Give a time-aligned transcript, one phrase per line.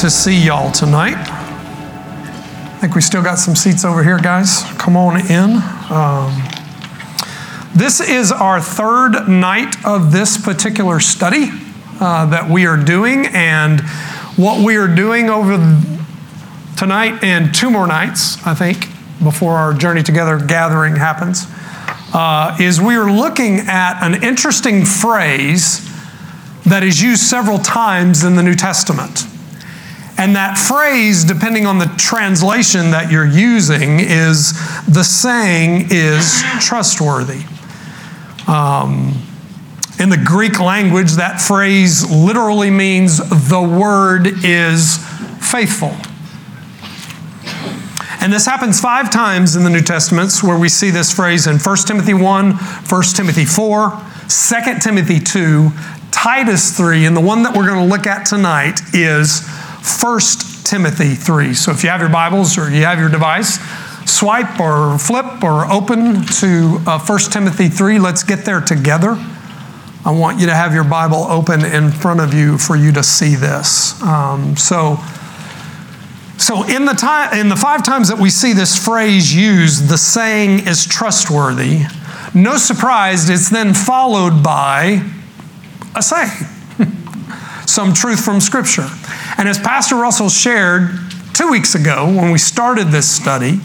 [0.00, 1.16] To see y'all tonight.
[1.16, 4.62] I think we still got some seats over here, guys.
[4.76, 5.62] Come on in.
[5.90, 6.42] Um,
[7.74, 11.48] this is our third night of this particular study
[12.00, 13.80] uh, that we are doing, and
[14.36, 15.56] what we are doing over
[16.76, 18.88] tonight and two more nights, I think,
[19.22, 21.46] before our journey together gathering happens,
[22.12, 25.88] uh, is we are looking at an interesting phrase
[26.64, 29.23] that is used several times in the New Testament.
[30.16, 34.52] And that phrase, depending on the translation that you're using, is
[34.86, 37.42] the saying is trustworthy.
[38.46, 39.20] Um,
[39.98, 44.98] in the Greek language, that phrase literally means the word is
[45.40, 45.96] faithful.
[48.20, 51.58] And this happens five times in the New Testaments where we see this phrase in
[51.58, 55.70] 1 Timothy 1, 1 Timothy 4, 2 Timothy 2,
[56.10, 59.46] Titus 3, and the one that we're going to look at tonight is
[59.84, 60.20] 1
[60.64, 61.52] Timothy 3.
[61.54, 63.58] So if you have your Bibles or you have your device,
[64.06, 67.98] swipe or flip or open to uh, 1 Timothy 3.
[67.98, 69.16] Let's get there together.
[70.06, 73.02] I want you to have your Bible open in front of you for you to
[73.02, 74.00] see this.
[74.02, 74.98] Um, so,
[76.36, 79.96] so in the time, in the five times that we see this phrase used, the
[79.96, 81.84] saying is trustworthy.
[82.34, 85.10] No surprise, it's then followed by
[85.96, 86.30] a saying,
[87.66, 88.88] some truth from Scripture.
[89.38, 90.90] And as Pastor Russell shared
[91.32, 93.60] two weeks ago when we started this study,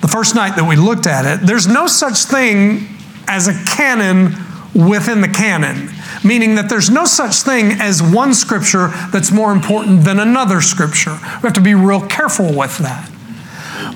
[0.00, 2.88] the first night that we looked at it, there's no such thing
[3.26, 4.32] as a canon
[4.74, 5.90] within the canon,
[6.22, 11.18] meaning that there's no such thing as one scripture that's more important than another scripture.
[11.42, 13.10] We have to be real careful with that.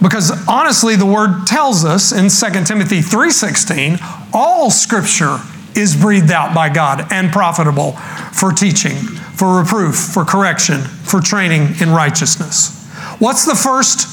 [0.02, 3.98] Because honestly, the word tells us in 2 Timothy 3:16,
[4.32, 5.38] all scripture
[5.76, 7.92] is breathed out by God and profitable
[8.32, 12.86] for teaching, for reproof, for correction, for training in righteousness.
[13.18, 14.08] What's the first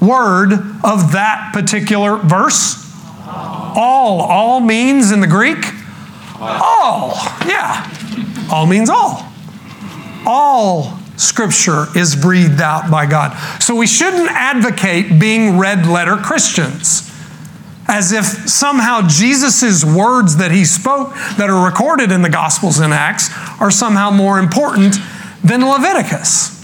[0.00, 0.52] word
[0.84, 2.76] of that particular verse?
[3.26, 4.22] All.
[4.22, 5.64] All means in the Greek?
[6.40, 7.12] All.
[7.46, 7.88] Yeah.
[8.50, 9.26] All means all.
[10.26, 13.36] All scripture is breathed out by God.
[13.62, 17.09] So we shouldn't advocate being red letter Christians
[17.90, 22.92] as if somehow Jesus' words that he spoke that are recorded in the Gospels and
[22.92, 23.28] Acts
[23.60, 24.94] are somehow more important
[25.42, 26.56] than Leviticus.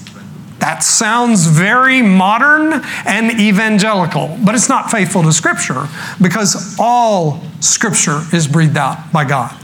[0.60, 5.88] That sounds very modern and evangelical, but it's not faithful to Scripture
[6.22, 9.54] because all Scripture is breathed out by God.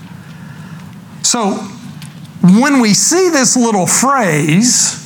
[1.22, 1.52] So
[2.42, 4.98] when we see this little phrase,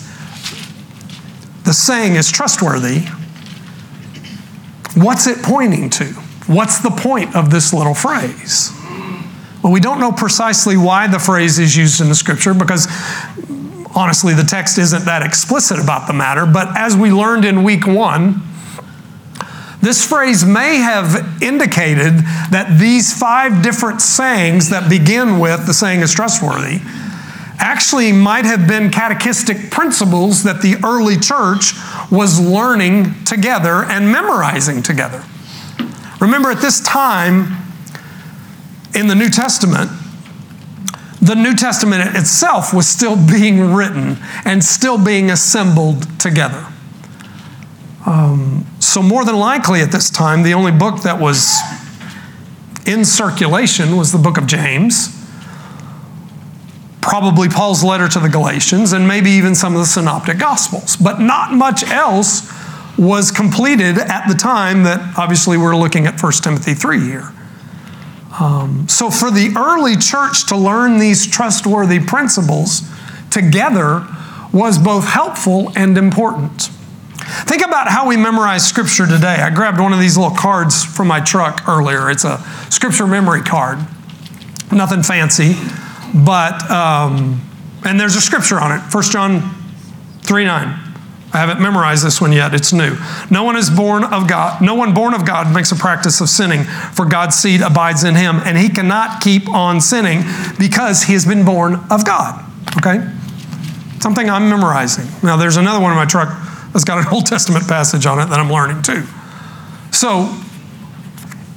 [1.65, 3.01] the saying is trustworthy,
[4.95, 6.26] what's it pointing to?
[6.47, 8.71] What's the point of this little phrase?
[9.63, 12.87] Well, we don't know precisely why the phrase is used in the scripture because
[13.97, 16.47] honestly, the text isn't that explicit about the matter.
[16.47, 18.43] But as we learned in week one,
[19.81, 22.19] this phrase may have indicated
[22.51, 26.81] that these five different sayings that begin with the saying is trustworthy
[27.59, 31.73] actually might have been catechistic principles that the early church
[32.11, 35.25] was learning together and memorizing together.
[36.21, 37.57] Remember, at this time
[38.95, 39.91] in the New Testament,
[41.21, 46.67] the New Testament itself was still being written and still being assembled together.
[48.07, 51.59] Um, so, more than likely at this time, the only book that was
[52.87, 55.09] in circulation was the book of James,
[57.03, 60.97] probably Paul's letter to the Galatians, and maybe even some of the synoptic gospels.
[60.97, 62.49] But not much else
[62.99, 67.33] was completed at the time that obviously we're looking at 1 Timothy 3 here.
[68.39, 72.83] Um, so, for the early church to learn these trustworthy principles
[73.31, 74.07] together
[74.53, 76.71] was both helpful and important.
[77.45, 79.37] Think about how we memorize scripture today.
[79.41, 82.11] I grabbed one of these little cards from my truck earlier.
[82.11, 82.39] It's a
[82.71, 83.79] scripture memory card.
[84.71, 85.55] Nothing fancy,
[86.15, 87.41] but, um,
[87.85, 89.55] and there's a scripture on it 1 John
[90.23, 90.86] 3 9.
[91.37, 92.55] I haven't memorized this one yet.
[92.55, 92.97] It's new.
[93.31, 94.63] No one is born of God.
[94.63, 98.15] No one born of God makes a practice of sinning, for God's seed abides in
[98.15, 100.23] him, and he cannot keep on sinning
[100.59, 102.43] because he has been born of God.
[102.79, 103.07] Okay?
[104.01, 105.07] Something I'm memorizing.
[105.23, 106.29] Now, there's another one in my truck
[106.73, 109.05] that's got an Old Testament passage on it that I'm learning too.
[109.93, 110.35] So,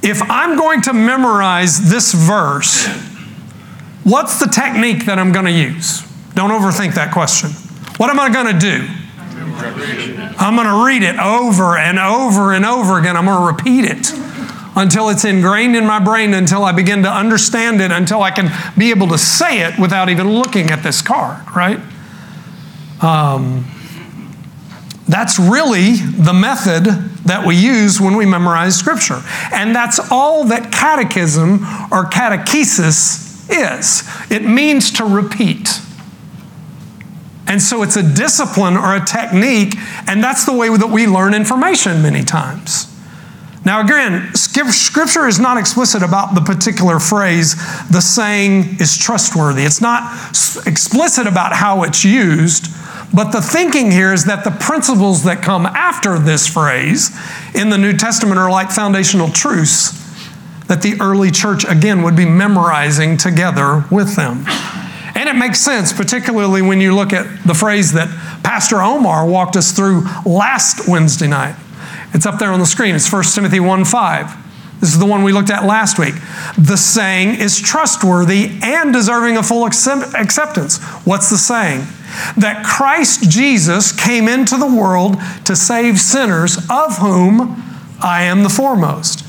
[0.02, 2.86] if I'm going to memorize this verse,
[4.04, 6.02] what's the technique that I'm going to use?
[6.34, 7.50] Don't overthink that question.
[7.96, 8.86] What am I going to do?
[9.54, 13.16] I'm going to read it over and over and over again.
[13.16, 14.12] I'm going to repeat it
[14.76, 18.50] until it's ingrained in my brain, until I begin to understand it, until I can
[18.78, 21.80] be able to say it without even looking at this card, right?
[23.02, 23.64] Um,
[25.08, 26.84] that's really the method
[27.24, 29.20] that we use when we memorize Scripture.
[29.52, 31.54] And that's all that catechism
[31.90, 35.80] or catechesis is it means to repeat.
[37.50, 39.74] And so it's a discipline or a technique,
[40.06, 42.86] and that's the way that we learn information many times.
[43.64, 47.56] Now, again, Scripture is not explicit about the particular phrase,
[47.90, 49.64] the saying is trustworthy.
[49.64, 50.30] It's not
[50.64, 52.68] explicit about how it's used,
[53.12, 57.10] but the thinking here is that the principles that come after this phrase
[57.56, 59.90] in the New Testament are like foundational truths
[60.68, 64.46] that the early church, again, would be memorizing together with them.
[65.20, 68.08] And it makes sense, particularly when you look at the phrase that
[68.42, 71.56] Pastor Omar walked us through last Wednesday night.
[72.14, 72.94] It's up there on the screen.
[72.94, 74.80] It's 1 Timothy 1 5.
[74.80, 76.14] This is the one we looked at last week.
[76.56, 80.78] The saying is trustworthy and deserving of full acceptance.
[81.04, 81.80] What's the saying?
[82.38, 87.62] That Christ Jesus came into the world to save sinners, of whom
[88.02, 89.26] I am the foremost.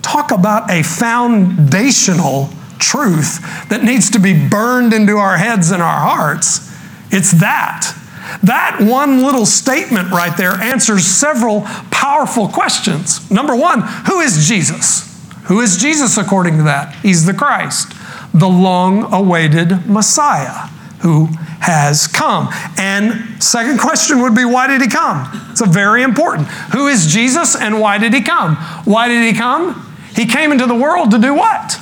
[0.00, 6.00] Talk about a foundational truth that needs to be burned into our heads and our
[6.00, 6.72] hearts.
[7.10, 7.94] It's that.
[8.42, 13.30] That one little statement right there answers several powerful questions.
[13.30, 15.04] Number one, who is Jesus?
[15.44, 16.94] Who is Jesus according to that?
[16.96, 17.92] He's the Christ,
[18.34, 20.68] the long awaited Messiah
[21.00, 21.28] who
[21.60, 22.48] has come.
[22.76, 25.28] And second question would be why did he come?
[25.50, 26.48] It's a very important.
[26.72, 28.56] Who is Jesus and why did he come?
[28.84, 29.84] Why did he come?
[30.14, 31.80] He came into the world to do what?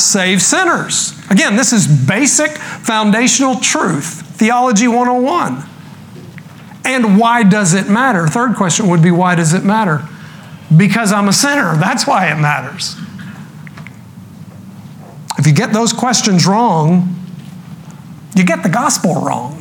[0.00, 1.18] Save sinners.
[1.30, 5.64] Again, this is basic foundational truth, Theology 101.
[6.84, 8.26] And why does it matter?
[8.26, 10.06] Third question would be why does it matter?
[10.74, 11.76] Because I'm a sinner.
[11.76, 12.96] That's why it matters.
[15.38, 17.14] If you get those questions wrong,
[18.34, 19.59] you get the gospel wrong.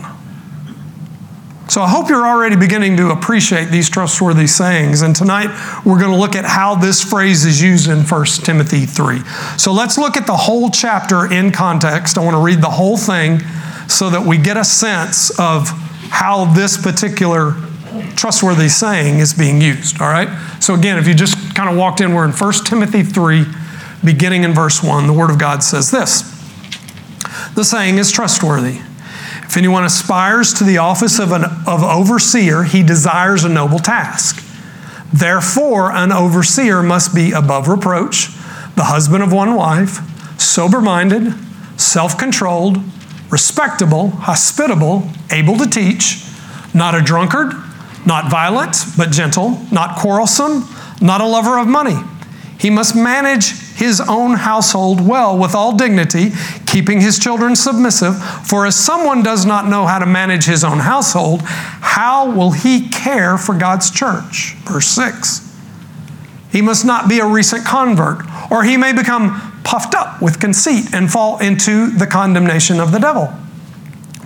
[1.70, 5.04] So I hope you're already beginning to appreciate these trustworthy sayings.
[5.04, 5.50] And tonight
[5.86, 9.20] we're going to look at how this phrase is used in 1 Timothy 3.
[9.56, 12.18] So let's look at the whole chapter in context.
[12.18, 13.42] I want to read the whole thing
[13.88, 15.70] so that we get a sense of
[16.10, 17.54] how this particular
[18.16, 20.02] trustworthy saying is being used.
[20.02, 20.28] All right?
[20.60, 23.46] So again, if you just kind of walked in, we're in 1 Timothy 3,
[24.04, 25.06] beginning in verse 1.
[25.06, 26.24] The Word of God says this
[27.54, 28.80] The saying is trustworthy.
[29.50, 34.46] If anyone aspires to the office of an of overseer, he desires a noble task.
[35.12, 38.28] Therefore, an overseer must be above reproach,
[38.76, 40.02] the husband of one wife,
[40.40, 41.34] sober minded,
[41.78, 42.78] self controlled,
[43.32, 46.24] respectable, hospitable, able to teach,
[46.76, 47.56] not a drunkard,
[48.06, 50.64] not violent, but gentle, not quarrelsome,
[51.02, 51.98] not a lover of money.
[52.60, 56.32] He must manage his own household well with all dignity,
[56.66, 58.22] keeping his children submissive.
[58.46, 62.90] For as someone does not know how to manage his own household, how will he
[62.90, 64.56] care for God's church?
[64.66, 65.46] Verse 6.
[66.52, 70.94] He must not be a recent convert, or he may become puffed up with conceit
[70.94, 73.34] and fall into the condemnation of the devil.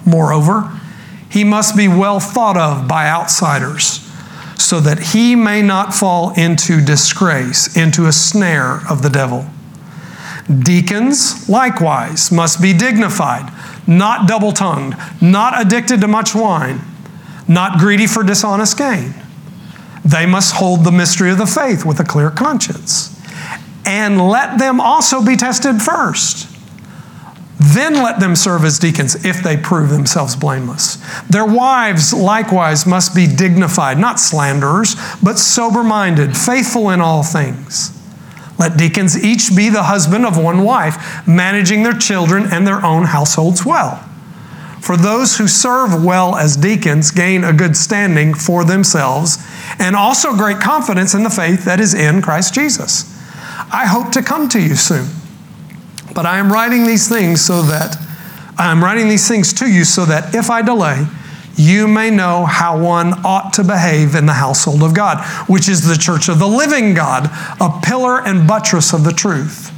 [0.03, 0.79] Moreover,
[1.29, 4.02] he must be well thought of by outsiders
[4.63, 9.45] so that he may not fall into disgrace, into a snare of the devil.
[10.47, 13.51] Deacons, likewise, must be dignified,
[13.87, 16.81] not double tongued, not addicted to much wine,
[17.47, 19.13] not greedy for dishonest gain.
[20.05, 23.09] They must hold the mystery of the faith with a clear conscience.
[23.85, 26.52] And let them also be tested first
[27.63, 30.97] then let them serve as deacons if they prove themselves blameless.
[31.29, 37.97] Their wives likewise must be dignified, not slanderers, but sober minded, faithful in all things.
[38.59, 43.05] Let deacons each be the husband of one wife, managing their children and their own
[43.05, 43.97] households well.
[44.81, 49.37] For those who serve well as deacons gain a good standing for themselves
[49.79, 53.09] and also great confidence in the faith that is in Christ Jesus.
[53.71, 55.07] I hope to come to you soon
[56.13, 57.97] but I am writing these things so that
[58.57, 61.05] I am writing these things to you so that if I delay,
[61.55, 65.87] you may know how one ought to behave in the household of God, which is
[65.87, 67.29] the church of the living God,
[67.59, 69.71] a pillar and buttress of the truth.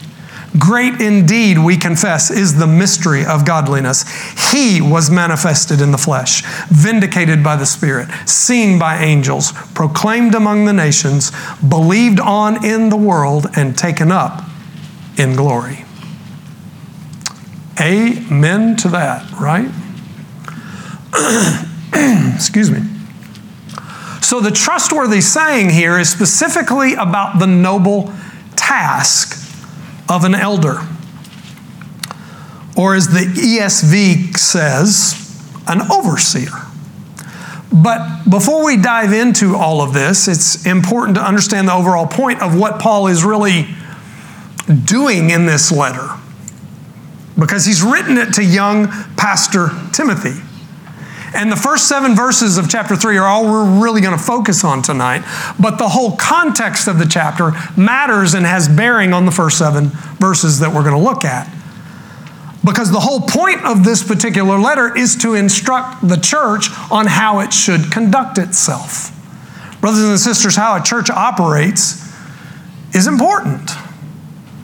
[0.57, 4.05] Great indeed, we confess, is the mystery of godliness.
[4.53, 10.63] He was manifested in the flesh, vindicated by the Spirit, seen by angels, proclaimed among
[10.63, 11.31] the nations,
[11.67, 14.43] believed on in the world, and taken up
[15.17, 15.84] in glory.
[17.79, 19.69] Amen to that, right?
[22.35, 22.81] Excuse me.
[24.21, 28.13] So, the trustworthy saying here is specifically about the noble
[28.55, 29.37] task
[30.09, 30.79] of an elder.
[32.77, 35.21] Or, as the ESV says,
[35.67, 36.49] an overseer.
[37.71, 42.41] But before we dive into all of this, it's important to understand the overall point
[42.41, 43.67] of what Paul is really
[44.85, 46.14] doing in this letter.
[47.37, 48.87] Because he's written it to young
[49.17, 50.41] Pastor Timothy.
[51.35, 54.63] And the first seven verses of chapter three are all we're really going to focus
[54.63, 55.23] on tonight.
[55.59, 59.87] But the whole context of the chapter matters and has bearing on the first seven
[60.17, 61.53] verses that we're going to look at.
[62.63, 67.41] Because the whole point of this particular letter is to instruct the church on how
[67.41, 69.11] it should conduct itself.
[69.81, 72.01] Brothers and sisters, how a church operates
[72.95, 73.69] is important.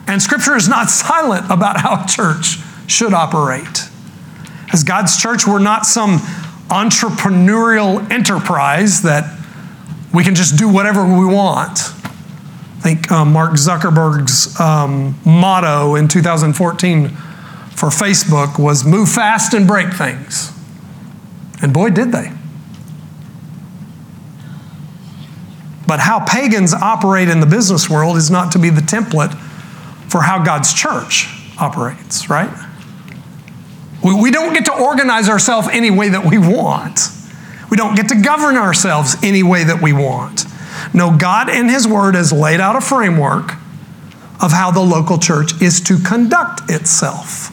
[0.06, 3.88] And Scripture is not silent about how a church should operate.
[4.72, 6.18] As God's church, we're not some
[6.68, 9.38] entrepreneurial enterprise that
[10.14, 11.78] we can just do whatever we want.
[12.78, 19.66] I think uh, Mark Zuckerberg's um, motto in 2014 for Facebook was move fast and
[19.66, 20.52] break things.
[21.62, 22.32] And boy, did they.
[25.86, 29.38] But how pagans operate in the business world is not to be the template
[30.12, 31.26] for how God's church
[31.58, 32.50] operates, right?
[34.04, 37.08] We, we don't get to organize ourselves any way that we want.
[37.70, 40.44] We don't get to govern ourselves any way that we want.
[40.92, 43.52] No, God in His Word has laid out a framework
[44.42, 47.48] of how the local church is to conduct itself.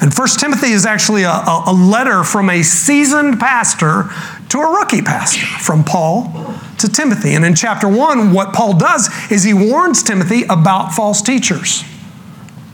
[0.00, 1.32] And First Timothy is actually a,
[1.66, 4.04] a, letter from a seasoned pastor
[4.48, 7.34] to a rookie pastor, from Paul to Timothy.
[7.34, 11.82] And in chapter 1, what Paul does is he warns Timothy about false teachers.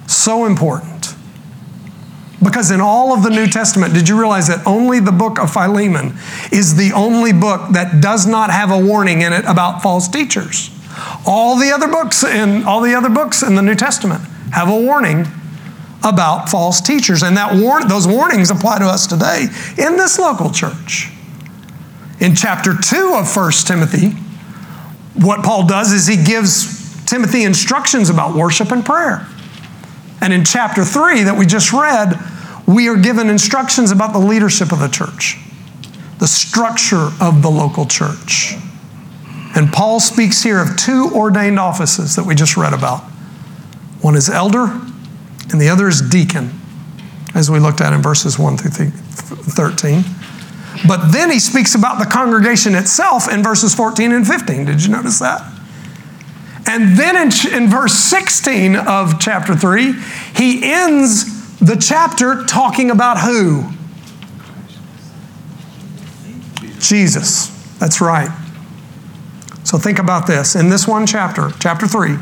[0.07, 1.15] So important.
[2.43, 5.53] Because in all of the New Testament, did you realize that only the book of
[5.53, 6.15] Philemon
[6.53, 10.71] is the only book that does not have a warning in it about false teachers?
[11.27, 14.23] All the other books in all the other books in the New Testament
[14.53, 15.27] have a warning
[16.05, 17.23] about false teachers.
[17.23, 21.11] And that war- those warnings apply to us today in this local church.
[22.21, 24.11] In chapter 2 of 1 Timothy,
[25.15, 29.27] what Paul does is he gives Timothy instructions about worship and prayer.
[30.21, 32.19] And in chapter 3 that we just read,
[32.67, 35.39] we are given instructions about the leadership of the church,
[36.19, 38.55] the structure of the local church.
[39.55, 43.01] And Paul speaks here of two ordained offices that we just read about.
[44.03, 44.65] One is elder,
[45.51, 46.51] and the other is deacon,
[47.35, 50.05] as we looked at in verses 1 through 13.
[50.87, 54.65] But then he speaks about the congregation itself in verses 14 and 15.
[54.67, 55.43] Did you notice that?
[56.67, 59.93] And then in, in verse 16 of chapter 3,
[60.37, 63.65] he ends the chapter talking about who?
[66.79, 67.49] Jesus.
[67.79, 68.31] That's right.
[69.65, 70.55] So think about this.
[70.55, 72.17] In this one chapter, chapter 3,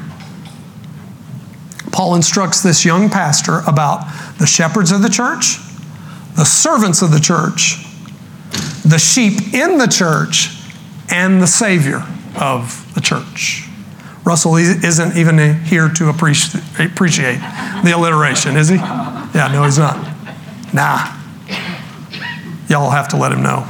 [1.92, 4.06] Paul instructs this young pastor about
[4.38, 5.58] the shepherds of the church,
[6.36, 7.85] the servants of the church,
[8.86, 10.56] the sheep in the church,
[11.10, 12.02] and the Savior
[12.40, 13.68] of the church.
[14.24, 17.38] Russell isn't even here to appreciate
[17.84, 18.76] the alliteration, is he?
[18.76, 19.96] Yeah, no, he's not.
[20.74, 21.12] Nah.
[22.68, 23.66] Y'all have to let him know.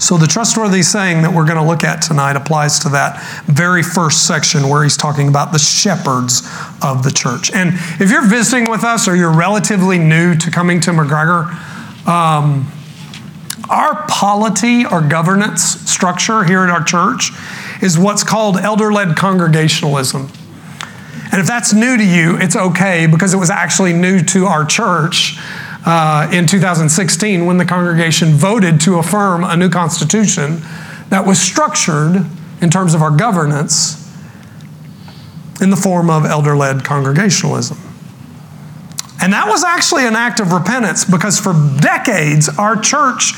[0.00, 3.82] So, the trustworthy saying that we're going to look at tonight applies to that very
[3.82, 6.42] first section where he's talking about the shepherds
[6.82, 7.52] of the church.
[7.52, 11.48] And if you're visiting with us or you're relatively new to coming to McGregor,
[12.06, 12.66] um,
[13.70, 17.30] our polity or governance structure here at our church
[17.82, 20.30] is what's called elder led congregationalism.
[21.32, 24.64] And if that's new to you, it's okay because it was actually new to our
[24.64, 25.36] church
[25.86, 30.62] uh, in 2016 when the congregation voted to affirm a new constitution
[31.10, 32.24] that was structured
[32.60, 34.00] in terms of our governance
[35.60, 37.78] in the form of elder led congregationalism.
[39.20, 43.32] And that was actually an act of repentance because for decades our church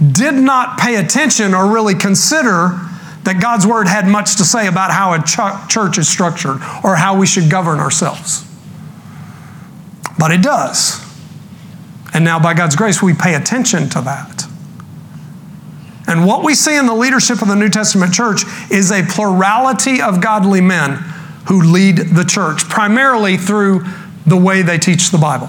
[0.00, 2.78] did not pay attention or really consider
[3.24, 6.96] that God's word had much to say about how a ch- church is structured or
[6.96, 8.46] how we should govern ourselves.
[10.18, 11.04] But it does.
[12.12, 14.44] And now, by God's grace, we pay attention to that.
[16.06, 20.02] And what we see in the leadership of the New Testament church is a plurality
[20.02, 20.96] of godly men
[21.46, 23.84] who lead the church, primarily through
[24.26, 25.48] the way they teach the Bible.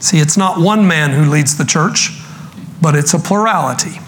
[0.00, 2.19] See, it's not one man who leads the church,
[2.80, 3.98] but it's a plurality.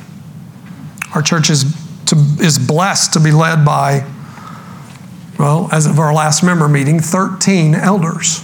[1.14, 1.64] Our church is,
[2.06, 4.06] to, is blessed to be led by,
[5.38, 8.42] well, as of our last member meeting, 13 elders.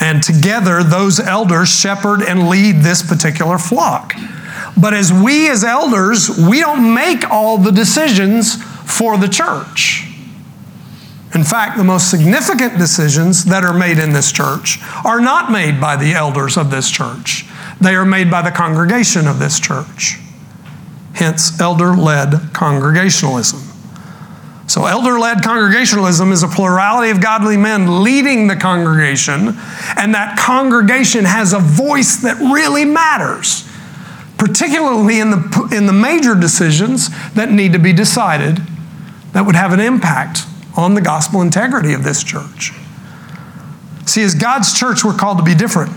[0.00, 4.14] And together, those elders shepherd and lead this particular flock.
[4.76, 10.08] But as we, as elders, we don't make all the decisions for the church.
[11.34, 15.80] In fact, the most significant decisions that are made in this church are not made
[15.80, 17.44] by the elders of this church,
[17.80, 20.18] they are made by the congregation of this church.
[21.14, 23.60] Hence, elder led congregationalism.
[24.66, 29.54] So, elder led congregationalism is a plurality of godly men leading the congregation,
[29.96, 33.68] and that congregation has a voice that really matters,
[34.38, 38.58] particularly in the, in the major decisions that need to be decided
[39.32, 40.40] that would have an impact
[40.76, 42.72] on the gospel integrity of this church.
[44.06, 45.92] See, as God's church, we're called to be different.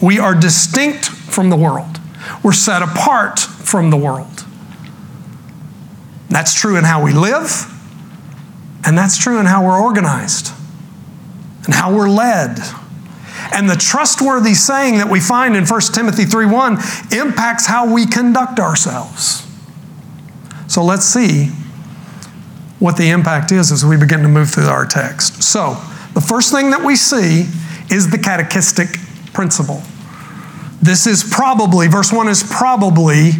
[0.00, 1.98] We are distinct from the world,
[2.42, 4.44] we're set apart from the world.
[6.28, 7.66] That's true in how we live,
[8.86, 10.52] and that's true in how we're organized
[11.64, 12.58] and how we're led.
[13.52, 16.78] And the trustworthy saying that we find in 1 Timothy 3:1
[17.12, 19.42] impacts how we conduct ourselves.
[20.66, 21.52] So let's see
[22.78, 25.42] what the impact is as we begin to move through our text.
[25.42, 25.76] So,
[26.14, 27.46] the first thing that we see
[27.90, 28.98] is the catechistic
[29.32, 29.82] principle.
[30.82, 33.30] This is probably, verse 1 is probably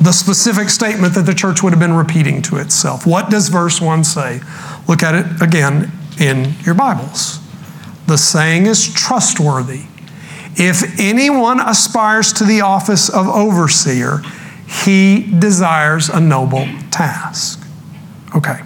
[0.00, 3.06] the specific statement that the church would have been repeating to itself.
[3.06, 4.40] What does verse 1 say?
[4.86, 7.40] Look at it again in your Bibles.
[8.06, 9.84] The saying is trustworthy.
[10.56, 14.22] If anyone aspires to the office of overseer,
[14.66, 17.64] he desires a noble task.
[18.36, 18.60] Okay.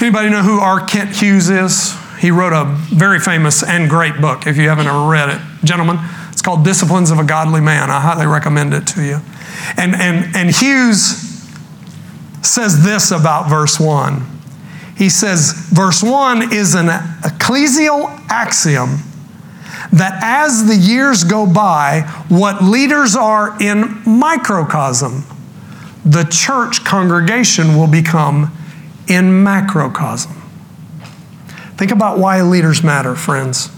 [0.00, 0.84] Anybody know who R.
[0.84, 1.96] Kent Hughes is?
[2.18, 5.40] He wrote a very famous and great book, if you haven't ever read it.
[5.64, 5.98] Gentlemen,
[6.38, 7.90] it's called Disciplines of a Godly Man.
[7.90, 9.18] I highly recommend it to you.
[9.76, 11.02] And, and, and Hughes
[12.42, 14.24] says this about verse 1.
[14.96, 18.98] He says, verse 1 is an ecclesial axiom
[19.90, 25.24] that as the years go by, what leaders are in microcosm,
[26.04, 28.56] the church congregation will become
[29.08, 30.40] in macrocosm.
[31.76, 33.70] Think about why leaders matter, friends.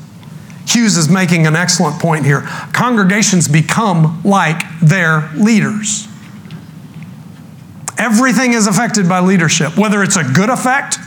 [0.66, 2.42] Hughes is making an excellent point here.
[2.72, 6.06] Congregations become like their leaders.
[7.98, 10.98] Everything is affected by leadership, whether it's a good effect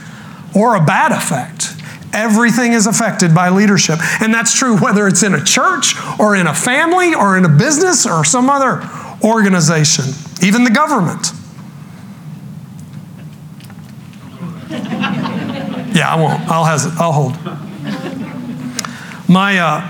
[0.55, 1.75] or a bad effect.
[2.13, 3.97] Everything is affected by leadership.
[4.21, 7.49] And that's true whether it's in a church or in a family or in a
[7.49, 8.87] business or some other
[9.23, 10.05] organization,
[10.43, 11.31] even the government.
[15.95, 16.41] Yeah, I won't.
[16.49, 16.99] I'll hesitate.
[16.99, 17.33] I'll hold.
[19.27, 19.89] My, uh,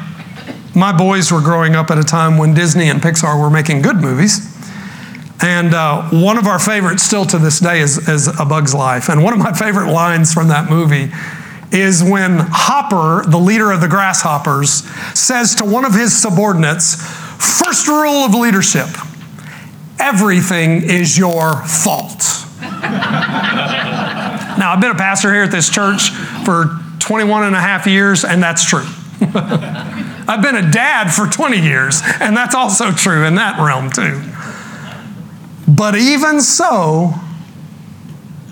[0.76, 3.98] my boys were growing up at a time when Disney and Pixar were making good
[3.98, 4.50] movies.
[5.42, 9.10] And uh, one of our favorites, still to this day, is, is A Bug's Life.
[9.10, 11.12] And one of my favorite lines from that movie
[11.76, 14.84] is when Hopper, the leader of the grasshoppers,
[15.18, 18.88] says to one of his subordinates, First rule of leadership
[20.00, 22.24] everything is your fault.
[22.62, 26.10] now, I've been a pastor here at this church
[26.46, 28.86] for 21 and a half years, and that's true.
[30.28, 34.22] I've been a dad for 20 years, and that's also true in that realm, too.
[35.68, 37.14] But even so,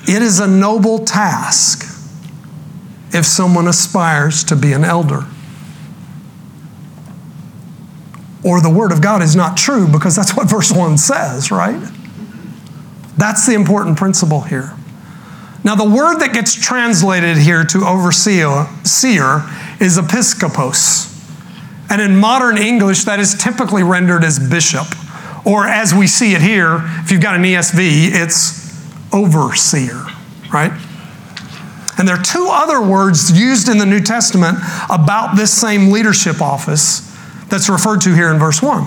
[0.03, 1.83] it is a noble task
[3.13, 5.25] if someone aspires to be an elder.
[8.43, 11.81] Or the Word of God is not true because that's what verse 1 says, right?
[13.17, 14.73] That's the important principle here.
[15.63, 19.43] Now, the word that gets translated here to overseer seer
[19.81, 21.09] is episkopos.
[21.89, 24.87] And in modern English, that is typically rendered as bishop.
[25.45, 28.61] Or as we see it here, if you've got an ESV, it's
[29.11, 30.05] overseer,
[30.53, 30.71] right?
[31.97, 34.57] And there are two other words used in the New Testament
[34.89, 37.11] about this same leadership office
[37.49, 38.83] that's referred to here in verse 1.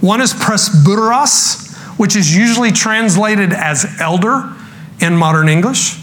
[0.00, 4.52] One is presbyteros, which is usually translated as elder
[5.00, 6.01] in modern English.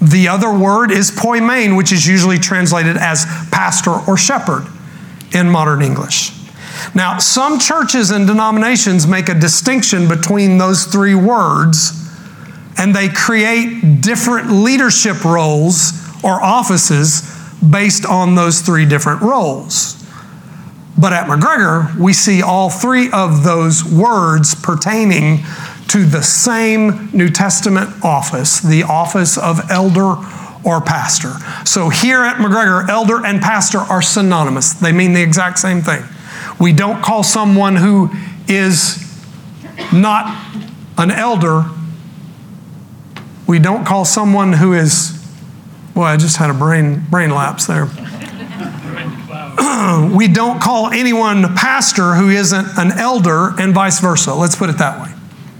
[0.00, 4.66] The other word is poimen, which is usually translated as pastor or shepherd
[5.32, 6.32] in modern English.
[6.94, 11.92] Now, some churches and denominations make a distinction between those three words,
[12.78, 17.22] and they create different leadership roles or offices
[17.68, 19.94] based on those three different roles.
[20.98, 25.44] But at McGregor, we see all three of those words pertaining
[25.88, 30.16] to the same New Testament office, the office of elder
[30.64, 31.32] or pastor.
[31.64, 36.02] So here at McGregor, elder and pastor are synonymous, they mean the exact same thing.
[36.58, 38.10] We don't call someone who
[38.48, 39.02] is
[39.92, 40.44] not
[40.98, 41.64] an elder,
[43.46, 45.12] we don't call someone who is,
[45.94, 47.84] well, I just had a brain, brain lapse there.
[50.16, 54.34] we don't call anyone pastor who isn't an elder, and vice versa.
[54.34, 55.15] Let's put it that way.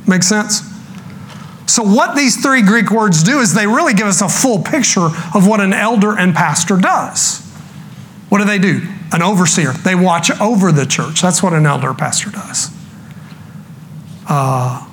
[0.07, 0.62] Make sense?
[1.66, 5.07] So, what these three Greek words do is they really give us a full picture
[5.35, 7.40] of what an elder and pastor does.
[8.29, 8.83] What do they do?
[9.12, 9.73] An overseer.
[9.73, 11.21] They watch over the church.
[11.21, 12.71] That's what an elder pastor does.
[14.29, 14.88] Uh,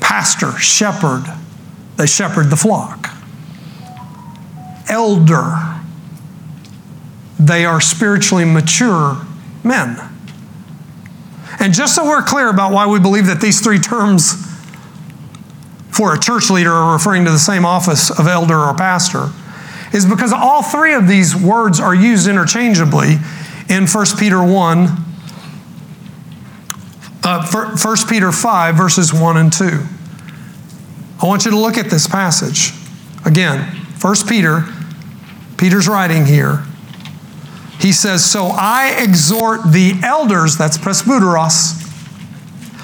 [0.00, 1.24] pastor, shepherd,
[1.96, 3.10] they shepherd the flock.
[4.88, 5.80] Elder,
[7.38, 9.18] they are spiritually mature
[9.64, 10.15] men.
[11.58, 14.44] And just so we're clear about why we believe that these three terms
[15.90, 19.30] for a church leader are referring to the same office of elder or pastor,
[19.94, 23.16] is because all three of these words are used interchangeably
[23.70, 24.86] in 1 Peter 1,
[27.24, 29.64] uh, 1 Peter 5, verses 1 and 2.
[31.22, 32.72] I want you to look at this passage.
[33.24, 33.60] Again,
[34.00, 34.64] 1 Peter,
[35.56, 36.65] Peter's writing here.
[37.78, 41.82] He says, So I exhort the elders, that's presbyteros.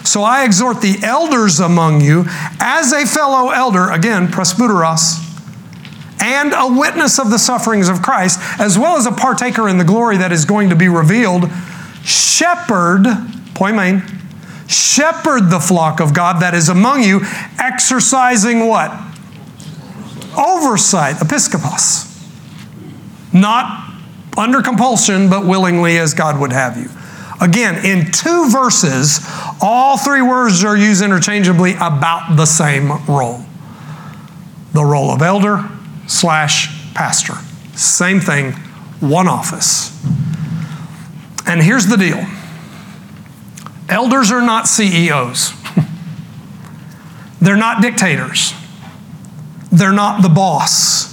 [0.07, 2.25] So I exhort the elders among you
[2.61, 5.21] as a fellow elder, again, presbyteros,
[6.21, 9.85] and a witness of the sufferings of Christ, as well as a partaker in the
[9.85, 11.45] glory that is going to be revealed.
[12.05, 13.05] Shepherd,
[13.55, 14.03] poimen,
[14.69, 17.21] shepherd the flock of God that is among you,
[17.59, 18.91] exercising what?
[20.37, 22.09] Oversight, episkopos.
[23.33, 23.92] Not
[24.37, 26.89] under compulsion, but willingly as God would have you.
[27.41, 29.21] Again, in two verses,
[29.61, 33.45] all three words are used interchangeably about the same role
[34.73, 35.69] the role of elder
[36.07, 37.35] slash pastor.
[37.77, 38.53] Same thing,
[39.01, 39.91] one office.
[41.47, 42.27] And here's the deal
[43.89, 45.53] elders are not CEOs,
[47.41, 48.55] they're not dictators,
[49.71, 51.12] they're not the boss.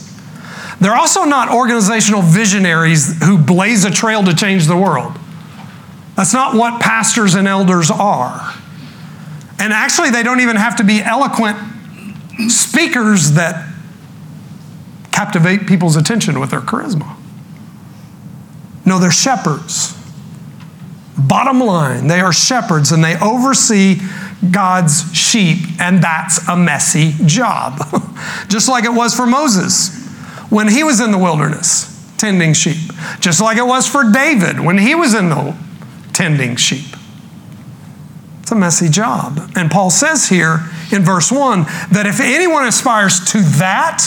[0.80, 5.18] They're also not organizational visionaries who blaze a trail to change the world.
[6.16, 8.54] That's not what pastors and elders are.
[9.60, 11.58] And actually, they don't even have to be eloquent
[12.48, 13.68] speakers that
[15.12, 17.18] captivate people's attention with their charisma.
[18.86, 19.98] No, they're shepherds.
[21.18, 24.00] Bottom line, they are shepherds and they oversee
[24.52, 27.80] God's sheep, and that's a messy job.
[28.48, 30.09] Just like it was for Moses
[30.50, 32.92] when he was in the wilderness tending sheep.
[33.20, 35.56] Just like it was for David when he was in the
[36.14, 36.96] tending sheep.
[38.42, 39.52] It's a messy job.
[39.56, 44.04] And Paul says here in verse 1 that if anyone aspires to that,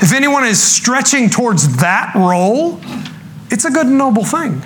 [0.00, 2.80] if anyone is stretching towards that role,
[3.50, 4.62] it's a good and noble thing.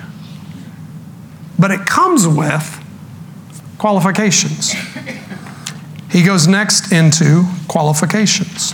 [1.59, 2.81] But it comes with
[3.77, 4.73] qualifications.
[6.09, 8.73] He goes next into qualifications.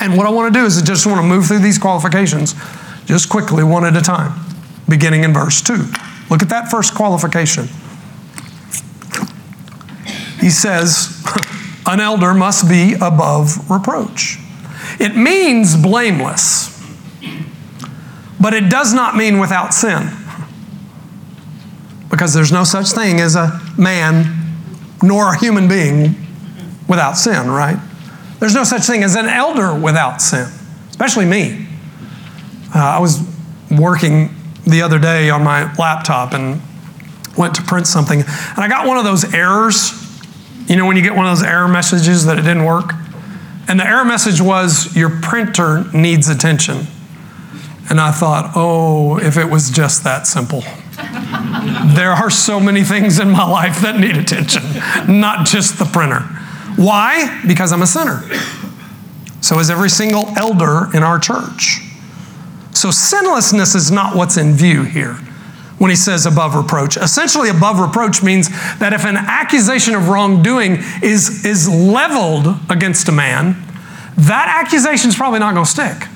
[0.00, 2.54] And what I want to do is I just want to move through these qualifications
[3.04, 4.32] just quickly, one at a time,
[4.88, 5.74] beginning in verse 2.
[6.30, 7.68] Look at that first qualification.
[10.40, 11.22] He says,
[11.86, 14.38] An elder must be above reproach.
[14.98, 16.68] It means blameless,
[18.40, 20.10] but it does not mean without sin.
[22.10, 24.54] Because there's no such thing as a man
[25.02, 26.14] nor a human being
[26.88, 27.78] without sin, right?
[28.40, 30.48] There's no such thing as an elder without sin,
[30.88, 31.66] especially me.
[32.74, 33.20] Uh, I was
[33.70, 34.34] working
[34.66, 36.62] the other day on my laptop and
[37.36, 39.92] went to print something, and I got one of those errors.
[40.68, 42.92] You know, when you get one of those error messages that it didn't work?
[43.68, 46.86] And the error message was, Your printer needs attention.
[47.90, 50.60] And I thought, oh, if it was just that simple.
[51.94, 54.62] there are so many things in my life that need attention,
[55.08, 56.39] not just the printer.
[56.80, 57.42] Why?
[57.46, 58.22] Because I'm a sinner.
[59.42, 61.80] So is every single elder in our church.
[62.72, 65.16] So sinlessness is not what's in view here
[65.76, 66.96] when he says above reproach.
[66.96, 73.12] Essentially, above reproach means that if an accusation of wrongdoing is, is leveled against a
[73.12, 73.62] man,
[74.16, 76.08] that accusation is probably not going to stick.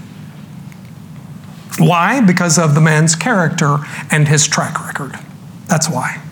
[1.79, 2.23] Why?
[2.23, 5.19] Because of the man's character and his track record.
[5.67, 6.23] That's why.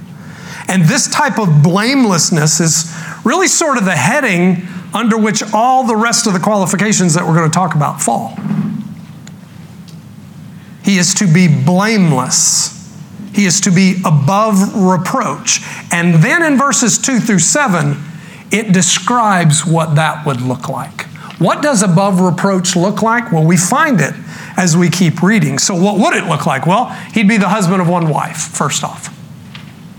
[0.69, 5.97] And this type of blamelessness is really sort of the heading under which all the
[5.97, 8.37] rest of the qualifications that we're going to talk about fall.
[10.85, 12.79] He is to be blameless.
[13.35, 15.61] He is to be above reproach.
[15.91, 17.97] And then in verses 2 through 7,
[18.51, 21.07] it describes what that would look like.
[21.39, 23.33] What does above reproach look like?
[23.33, 24.15] Well, we find it
[24.57, 25.59] as we keep reading.
[25.59, 26.67] So, what would it look like?
[26.67, 29.09] Well, he'd be the husband of one wife, first off.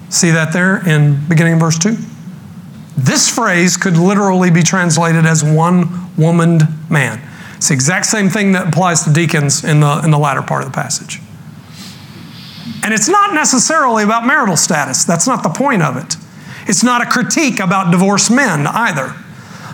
[0.10, 1.98] See that there in beginning of verse 2?
[2.96, 7.22] This phrase could literally be translated as one womaned man.
[7.56, 10.64] It's the exact same thing that applies to deacons in the, in the latter part
[10.64, 11.20] of the passage.
[12.84, 15.06] And it's not necessarily about marital status.
[15.06, 16.18] That's not the point of it.
[16.68, 19.16] It's not a critique about divorced men either.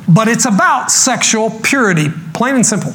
[0.09, 2.91] but it's about sexual purity, plain and simple.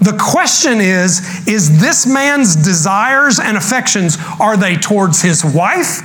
[0.00, 6.00] The question is is this man's desires and affections are they towards his wife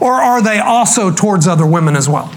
[0.00, 2.34] or are they also towards other women as well?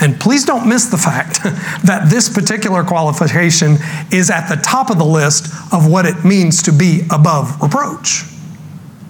[0.00, 1.42] And please don't miss the fact
[1.84, 3.76] that this particular qualification
[4.12, 8.22] is at the top of the list of what it means to be above reproach.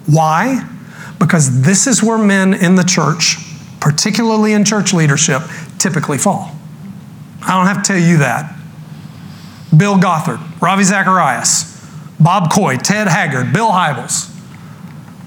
[0.05, 0.67] Why?
[1.19, 3.37] Because this is where men in the church,
[3.79, 5.41] particularly in church leadership,
[5.77, 6.51] typically fall.
[7.41, 8.53] I don't have to tell you that.
[9.75, 11.85] Bill Gothard, Ravi Zacharias,
[12.19, 14.33] Bob Coy, Ted Haggard, Bill Hybels,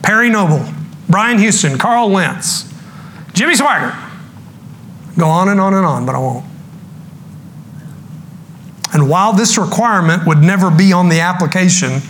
[0.02, 0.64] Perry Noble,
[1.08, 2.72] Brian Houston, Carl Lentz,
[3.34, 4.09] Jimmy Swaggart.
[5.18, 6.44] Go on and on and on, but I won't.
[8.92, 12.00] And while this requirement would never be on the application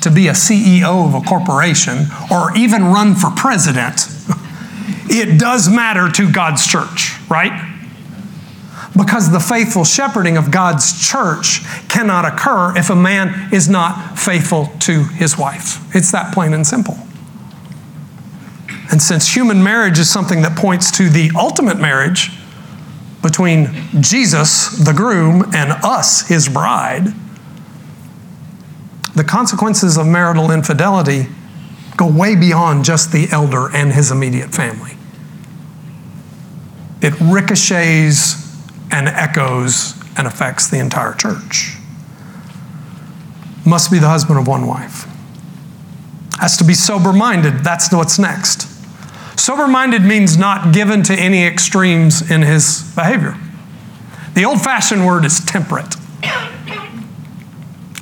[0.00, 4.06] to be a CEO of a corporation or even run for president,
[5.08, 7.66] it does matter to God's church, right?
[8.96, 14.66] Because the faithful shepherding of God's church cannot occur if a man is not faithful
[14.80, 15.94] to his wife.
[15.94, 16.98] It's that plain and simple.
[18.90, 22.30] And since human marriage is something that points to the ultimate marriage
[23.22, 23.68] between
[24.00, 27.08] Jesus, the groom, and us, his bride,
[29.14, 31.26] the consequences of marital infidelity
[31.96, 34.92] go way beyond just the elder and his immediate family.
[37.02, 38.36] It ricochets
[38.90, 41.76] and echoes and affects the entire church.
[43.66, 45.06] Must be the husband of one wife.
[46.38, 47.58] Has to be sober minded.
[47.58, 48.66] That's what's next.
[49.40, 53.38] Sober minded means not given to any extremes in his behavior.
[54.34, 55.94] The old fashioned word is temperate.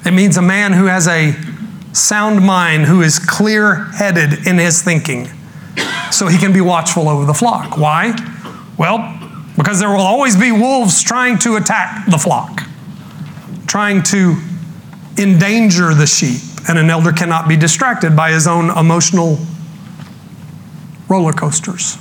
[0.04, 1.36] It means a man who has a
[1.92, 5.28] sound mind, who is clear headed in his thinking,
[6.10, 7.78] so he can be watchful over the flock.
[7.78, 8.16] Why?
[8.76, 8.98] Well,
[9.56, 12.64] because there will always be wolves trying to attack the flock,
[13.68, 14.42] trying to
[15.16, 19.38] endanger the sheep, and an elder cannot be distracted by his own emotional
[21.08, 21.98] roller coasters.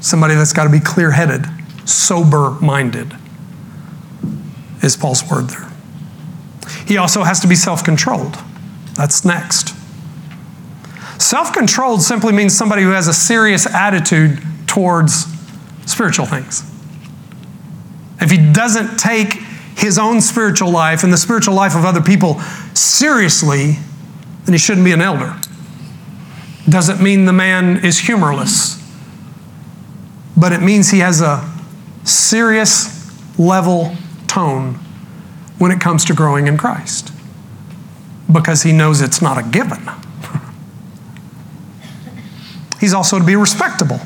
[0.00, 1.44] Somebody that's got to be clear headed,
[1.84, 3.14] sober minded,
[4.82, 5.68] is Paul's word there.
[6.86, 8.36] He also has to be self controlled.
[8.94, 9.74] That's next.
[11.20, 15.26] Self controlled simply means somebody who has a serious attitude towards
[15.86, 16.62] spiritual things.
[18.20, 19.34] If he doesn't take
[19.76, 22.40] his own spiritual life and the spiritual life of other people
[22.74, 23.78] seriously,
[24.44, 25.36] then he shouldn't be an elder.
[26.68, 28.82] Doesn't mean the man is humorless,
[30.36, 31.48] but it means he has a
[32.04, 32.94] serious
[33.38, 34.74] level tone
[35.58, 37.12] when it comes to growing in Christ
[38.30, 39.88] because he knows it's not a given.
[42.80, 44.00] He's also to be respectable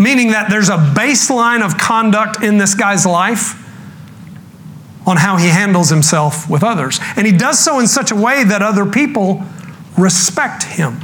[0.00, 3.56] meaning that there's a baseline of conduct in this guy's life
[5.06, 6.98] on how he handles himself with others.
[7.16, 9.42] And he does so in such a way that other people
[10.00, 11.00] respect him.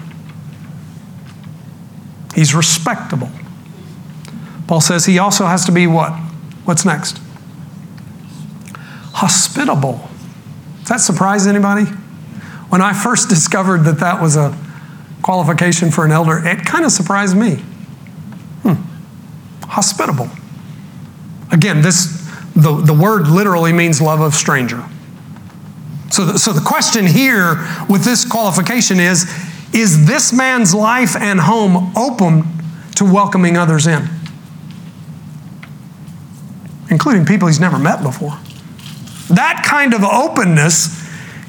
[2.35, 3.31] He's respectable.
[4.67, 6.13] Paul says he also has to be what?
[6.65, 7.21] What's next?
[9.13, 10.09] Hospitable.
[10.81, 11.85] Does that surprise anybody?
[12.69, 14.57] When I first discovered that that was a
[15.23, 17.57] qualification for an elder, it kind of surprised me.
[18.63, 18.75] Hmm.
[19.69, 20.29] Hospitable.
[21.53, 24.83] Again, this the, the word literally means love of stranger.
[26.11, 27.57] So the, so the question here
[27.89, 29.31] with this qualification is
[29.73, 32.45] is this man's life and home open
[32.95, 34.09] to welcoming others in?
[36.89, 38.39] Including people he's never met before.
[39.29, 41.05] That kind of openness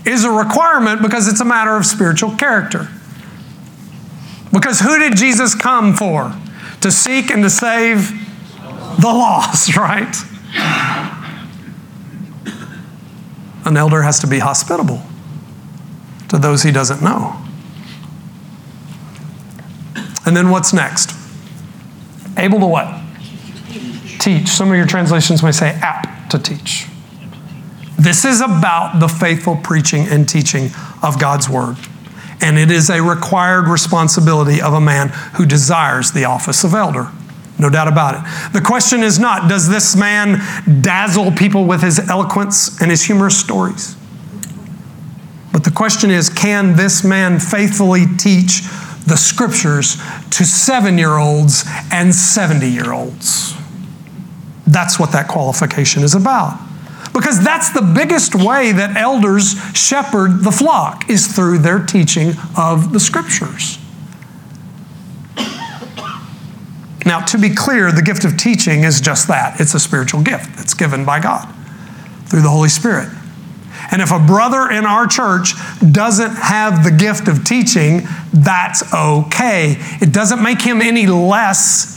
[0.05, 2.89] is a requirement because it's a matter of spiritual character.
[4.51, 6.33] Because who did Jesus come for?
[6.81, 8.11] to seek and to save
[8.99, 10.15] the lost, right?
[13.67, 15.03] An elder has to be hospitable
[16.29, 17.39] to those he doesn't know.
[20.25, 21.11] And then what's next?
[22.37, 23.01] Able to what?
[24.19, 24.47] Teach.
[24.47, 26.87] Some of your translations may say apt to teach.
[27.99, 30.71] This is about the faithful preaching and teaching
[31.03, 31.77] of God's word
[32.41, 37.09] and it is a required responsibility of a man who desires the office of elder.
[37.59, 38.53] No doubt about it.
[38.53, 43.39] The question is not, does this man dazzle people with his eloquence and his humorous
[43.39, 43.95] stories?
[45.51, 48.61] But the question is, can this man faithfully teach
[49.07, 49.97] the scriptures
[50.31, 53.55] to seven year olds and 70 year olds?
[54.67, 56.59] That's what that qualification is about.
[57.11, 62.93] Because that's the biggest way that elders shepherd the flock is through their teaching of
[62.93, 63.79] the scriptures.
[67.07, 70.57] Now, to be clear, the gift of teaching is just that it's a spiritual gift
[70.57, 71.47] that's given by God
[72.25, 73.09] through the Holy Spirit.
[73.91, 75.53] And if a brother in our church
[75.91, 78.01] doesn't have the gift of teaching,
[78.33, 79.77] that's okay.
[80.01, 81.95] It doesn't make him any less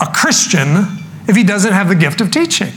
[0.00, 0.86] a Christian
[1.28, 2.72] if he doesn't have the gift of teaching.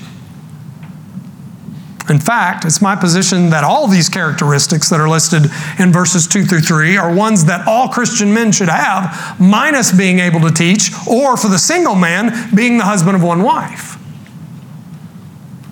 [2.07, 5.45] In fact, it's my position that all these characteristics that are listed
[5.79, 10.19] in verses 2 through 3 are ones that all Christian men should have, minus being
[10.19, 13.95] able to teach, or for the single man, being the husband of one wife.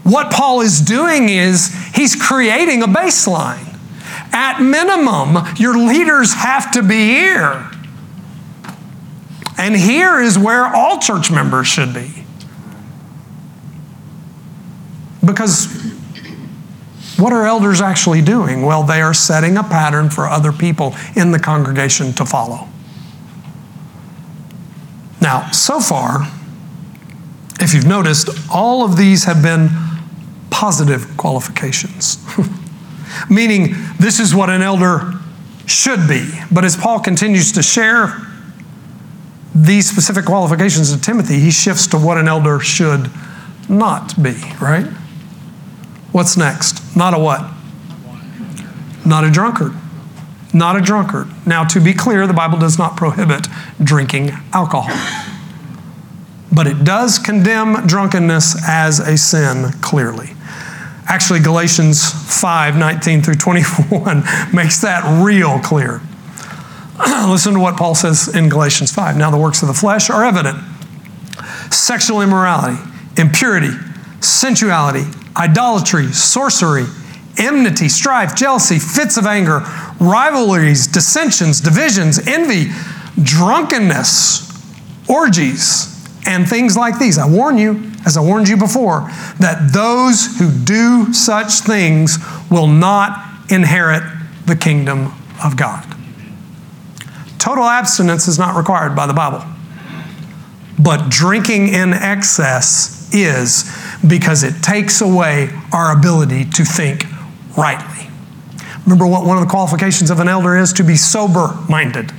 [0.04, 3.70] What Paul is doing is he's creating a baseline.
[4.34, 7.70] At minimum, your leaders have to be here.
[9.60, 12.26] And here is where all church members should be.
[15.24, 15.93] Because
[17.18, 18.64] what are elders actually doing?
[18.64, 22.68] Well, they are setting a pattern for other people in the congregation to follow.
[25.22, 26.28] Now, so far,
[27.60, 29.70] if you've noticed, all of these have been
[30.50, 32.18] positive qualifications,
[33.30, 35.14] meaning this is what an elder
[35.66, 36.30] should be.
[36.52, 38.20] But as Paul continues to share
[39.56, 43.10] these specific qualifications to Timothy, he shifts to what an elder should
[43.70, 44.88] not be, right?
[46.14, 46.96] What's next?
[46.96, 47.52] Not a what?
[49.04, 49.74] Not a drunkard.
[50.54, 51.28] Not a drunkard.
[51.48, 53.48] Now, to be clear, the Bible does not prohibit
[53.84, 54.96] drinking alcohol.
[56.52, 60.30] But it does condemn drunkenness as a sin clearly.
[61.08, 62.08] Actually, Galatians
[62.40, 64.24] 5 19 through 21
[64.54, 66.00] makes that real clear.
[67.28, 69.18] Listen to what Paul says in Galatians 5.
[69.18, 70.60] Now, the works of the flesh are evident
[71.72, 72.78] sexual immorality,
[73.18, 73.72] impurity,
[74.22, 76.86] sensuality idolatry, sorcery,
[77.38, 79.62] enmity, strife, jealousy, fits of anger,
[80.00, 82.72] rivalries, dissensions, divisions, envy,
[83.22, 84.52] drunkenness,
[85.10, 85.90] orgies,
[86.26, 87.18] and things like these.
[87.18, 92.18] I warn you, as I warned you before, that those who do such things
[92.50, 94.04] will not inherit
[94.46, 95.86] the kingdom of God.
[97.40, 99.44] Total abstinence is not required by the Bible,
[100.80, 103.70] but drinking in excess is
[104.08, 107.06] because it takes away our ability to think
[107.58, 108.10] rightly.
[108.86, 110.74] Remember what one of the qualifications of an elder is?
[110.74, 112.12] To be sober minded.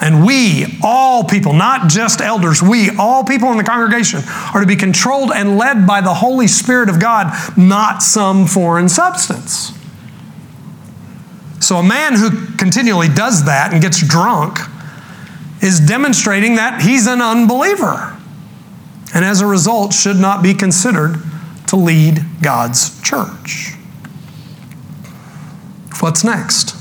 [0.00, 4.20] And we, all people, not just elders, we, all people in the congregation,
[4.54, 8.88] are to be controlled and led by the Holy Spirit of God, not some foreign
[8.88, 9.72] substance.
[11.60, 14.60] So a man who continually does that and gets drunk
[15.60, 18.17] is demonstrating that he's an unbeliever
[19.14, 21.16] and as a result should not be considered
[21.68, 23.74] to lead God's church.
[26.00, 26.76] What's next?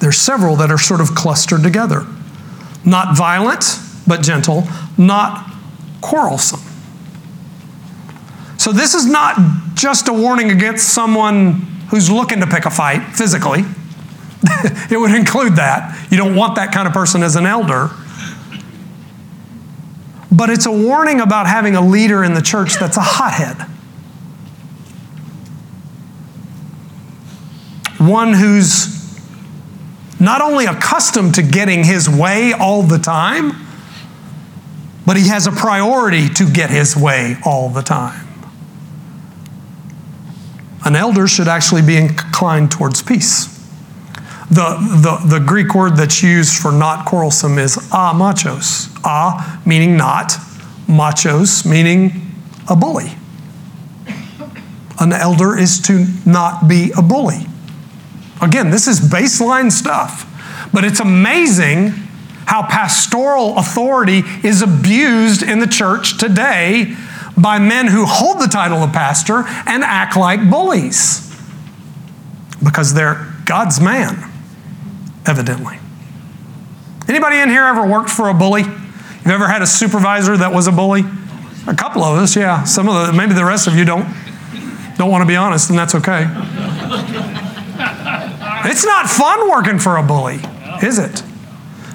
[0.00, 2.06] There's several that are sort of clustered together.
[2.84, 3.64] Not violent,
[4.06, 4.64] but gentle,
[4.96, 5.52] not
[6.00, 6.60] quarrelsome.
[8.58, 9.38] So, this is not
[9.74, 11.52] just a warning against someone
[11.90, 13.64] who's looking to pick a fight physically.
[14.90, 16.08] it would include that.
[16.10, 17.90] You don't want that kind of person as an elder.
[20.32, 23.66] But it's a warning about having a leader in the church that's a hothead.
[27.98, 29.00] One who's
[30.20, 33.52] not only accustomed to getting his way all the time,
[35.06, 38.26] but he has a priority to get his way all the time.
[40.84, 43.49] An elder should actually be inclined towards peace.
[44.50, 48.88] The, the, the Greek word that's used for not quarrelsome is amachos.
[49.04, 50.30] A meaning not,
[50.88, 52.32] machos meaning
[52.68, 53.12] a bully.
[54.98, 57.46] An elder is to not be a bully.
[58.42, 60.26] Again, this is baseline stuff,
[60.72, 61.90] but it's amazing
[62.46, 66.96] how pastoral authority is abused in the church today
[67.36, 71.30] by men who hold the title of pastor and act like bullies
[72.62, 74.29] because they're God's man,
[75.26, 75.78] evidently.
[77.08, 78.62] Anybody in here ever worked for a bully?
[78.62, 81.02] You've ever had a supervisor that was a bully?
[81.66, 82.64] A couple of us, yeah.
[82.64, 84.06] Some of the, maybe the rest of you don't,
[84.96, 86.26] don't want to be honest, and that's okay.
[88.64, 90.38] It's not fun working for a bully,
[90.82, 91.22] is it?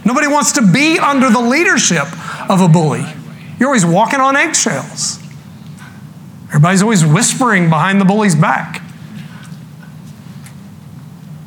[0.05, 2.05] Nobody wants to be under the leadership
[2.49, 3.03] of a bully.
[3.59, 5.19] You're always walking on eggshells.
[6.49, 8.81] Everybody's always whispering behind the bully's back.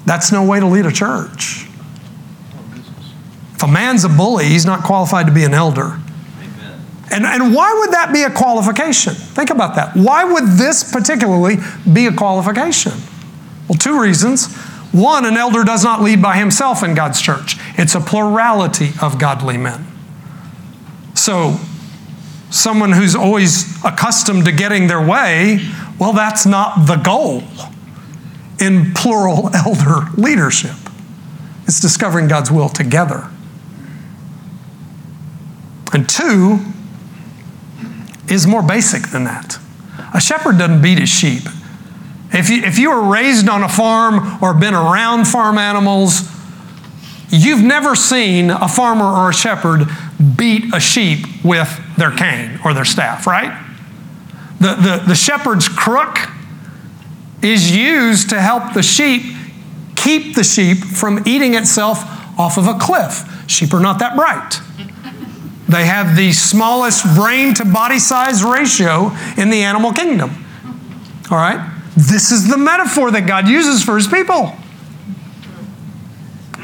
[0.06, 1.67] That's no way to lead a church.
[3.59, 5.98] If a man's a bully, he's not qualified to be an elder.
[7.11, 9.14] And, and why would that be a qualification?
[9.14, 9.96] Think about that.
[9.96, 11.56] Why would this particularly
[11.92, 12.92] be a qualification?
[13.66, 14.54] Well, two reasons.
[14.92, 19.18] One, an elder does not lead by himself in God's church, it's a plurality of
[19.18, 19.84] godly men.
[21.14, 21.56] So,
[22.50, 25.66] someone who's always accustomed to getting their way,
[25.98, 27.42] well, that's not the goal
[28.61, 30.76] in plural elder leadership.
[31.64, 33.28] It's discovering God's will together.
[35.93, 36.61] And two
[38.28, 39.59] is more basic than that.
[40.14, 41.43] A shepherd doesn't beat his sheep.
[42.32, 46.30] If you, if you were raised on a farm or been around farm animals,
[47.30, 49.86] you've never seen a farmer or a shepherd
[50.36, 53.64] beat a sheep with their cane or their staff, right?
[54.61, 56.18] The, the, the shepherd's crook
[57.43, 59.22] is used to help the sheep
[59.97, 61.99] keep the sheep from eating itself
[62.39, 63.24] off of a cliff.
[63.49, 64.61] Sheep are not that bright.
[65.68, 70.44] They have the smallest brain to body size ratio in the animal kingdom.
[71.30, 71.74] All right?
[71.94, 74.54] This is the metaphor that God uses for his people.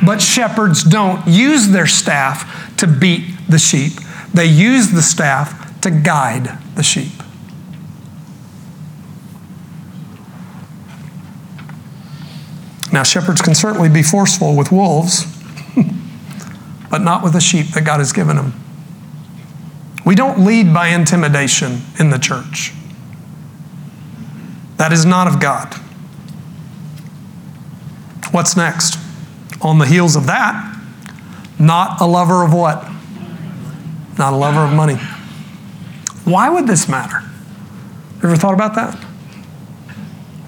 [0.05, 3.93] But shepherds don't use their staff to beat the sheep,
[4.33, 7.13] they use the staff to guide the sheep.
[12.93, 15.27] Now, shepherds can certainly be forceful with wolves,
[16.91, 18.64] but not with the sheep that God has given them.
[20.05, 22.73] We don't lead by intimidation in the church.
[24.77, 25.73] That is not of God.
[28.33, 28.99] What's next?
[29.63, 30.77] On the heels of that,
[31.59, 32.87] not a lover of what?
[34.19, 34.97] Not a lover of money.
[36.25, 37.23] Why would this matter?
[38.23, 38.95] Ever thought about that?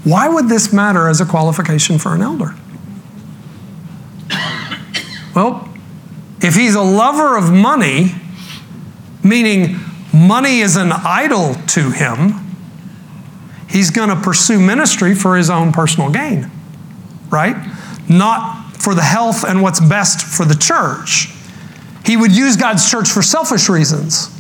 [0.04, 2.54] Why would this matter as a qualification for an elder?
[5.34, 5.68] Well,
[6.40, 8.14] if he's a lover of money,
[9.28, 9.78] meaning
[10.12, 12.56] money is an idol to him,
[13.68, 16.50] he's going to pursue ministry for his own personal gain,
[17.30, 17.56] right?
[18.08, 21.28] Not for the health and what's best for the church.
[22.04, 24.30] He would use God's church for selfish reasons.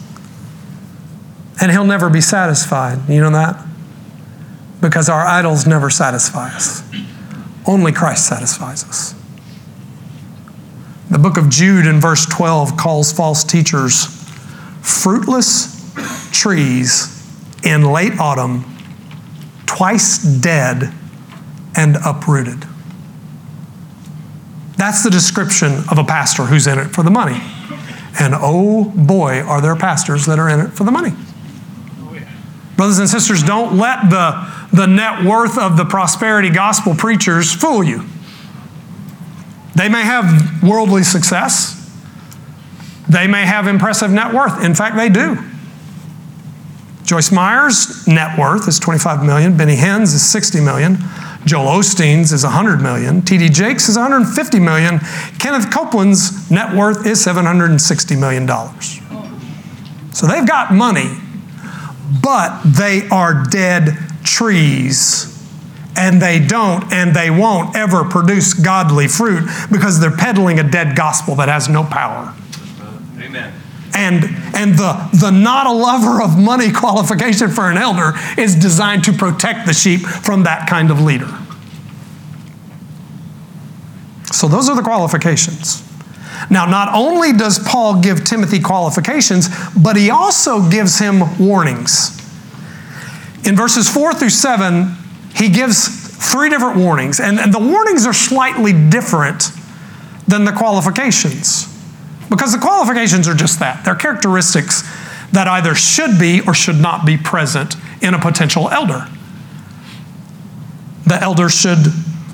[1.60, 3.08] And he'll never be satisfied.
[3.08, 3.64] You know that?
[4.80, 6.82] Because our idols never satisfy us.
[7.66, 9.14] Only Christ satisfies us.
[11.10, 14.15] The book of Jude in verse 12 calls false teachers
[14.86, 15.74] fruitless
[16.30, 17.12] trees
[17.64, 18.64] in late autumn
[19.66, 20.92] twice dead
[21.76, 22.64] and uprooted.
[24.76, 27.40] That's the description of a pastor who's in it for the money.
[28.18, 31.12] And oh boy, are there pastors that are in it for the money.
[32.76, 37.82] Brothers and sisters, don't let the, the net worth of the prosperity gospel preachers fool
[37.82, 38.04] you.
[39.74, 41.85] They may have worldly success,
[43.08, 44.62] they may have impressive net worth.
[44.64, 45.38] In fact, they do.
[47.04, 49.56] Joyce Meyer's net worth is 25 million.
[49.56, 50.98] Benny Hinn's is 60 million.
[51.44, 53.22] Joel Osteen's is 100 million.
[53.22, 53.48] T.D.
[53.50, 54.98] Jakes is 150 million.
[55.38, 58.98] Kenneth Copeland's net worth is 760 million dollars.
[60.12, 61.14] So they've got money,
[62.20, 65.32] but they are dead trees.
[65.98, 70.94] And they don't and they won't ever produce godly fruit because they're peddling a dead
[70.96, 72.34] gospel that has no power.
[73.94, 74.24] And,
[74.54, 79.12] and the, the not a lover of money qualification for an elder is designed to
[79.12, 81.30] protect the sheep from that kind of leader.
[84.32, 85.82] So, those are the qualifications.
[86.50, 92.16] Now, not only does Paul give Timothy qualifications, but he also gives him warnings.
[93.46, 94.94] In verses 4 through 7,
[95.34, 99.50] he gives three different warnings, and, and the warnings are slightly different
[100.26, 101.72] than the qualifications.
[102.28, 104.82] Because the qualifications are just that they're characteristics
[105.32, 109.06] that either should be or should not be present in a potential elder.
[111.06, 111.78] The elder should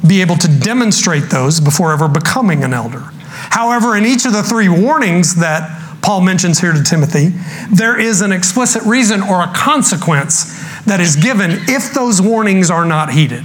[0.06, 3.10] be able to demonstrate those before ever becoming an elder.
[3.50, 7.28] However, in each of the three warnings that Paul mentions here to Timothy,
[7.70, 12.84] there is an explicit reason or a consequence that is given if those warnings are
[12.84, 13.44] not heeded.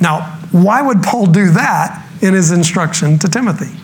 [0.00, 3.78] Now, why would Paul do that in his instruction to Timothy?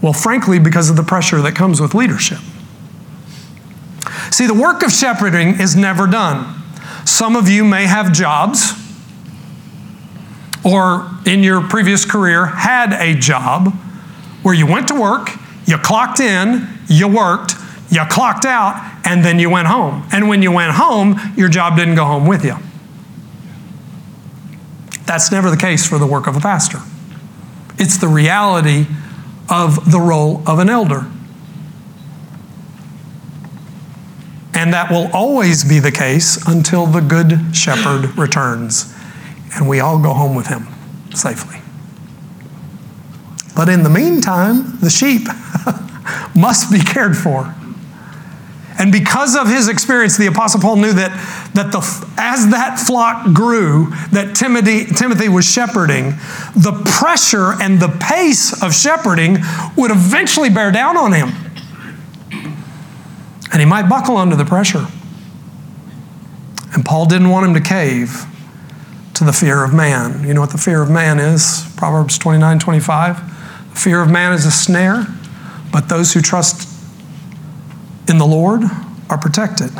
[0.00, 2.38] Well, frankly, because of the pressure that comes with leadership.
[4.30, 6.54] See, the work of shepherding is never done.
[7.04, 8.72] Some of you may have jobs,
[10.64, 13.74] or in your previous career had a job
[14.42, 15.30] where you went to work,
[15.66, 17.54] you clocked in, you worked,
[17.90, 20.06] you clocked out, and then you went home.
[20.12, 22.56] And when you went home, your job didn't go home with you.
[25.06, 26.80] That's never the case for the work of a pastor.
[27.78, 28.86] It's the reality
[29.50, 31.06] of the role of an elder.
[34.54, 38.92] And that will always be the case until the good shepherd returns
[39.54, 40.66] and we all go home with him
[41.14, 41.58] safely.
[43.54, 45.26] But in the meantime, the sheep,
[46.34, 47.54] must be cared for.
[48.78, 51.10] And because of his experience, the Apostle Paul knew that,
[51.54, 51.80] that the,
[52.16, 56.10] as that flock grew, that Timothy, Timothy was shepherding,
[56.54, 59.38] the pressure and the pace of shepherding
[59.76, 61.30] would eventually bear down on him.
[63.50, 64.86] And he might buckle under the pressure.
[66.72, 68.26] And Paul didn't want him to cave
[69.14, 70.24] to the fear of man.
[70.24, 71.64] You know what the fear of man is?
[71.76, 73.70] Proverbs 29 25.
[73.70, 75.06] The fear of man is a snare,
[75.72, 76.67] but those who trust
[78.08, 78.62] in the Lord
[79.10, 79.70] are protected.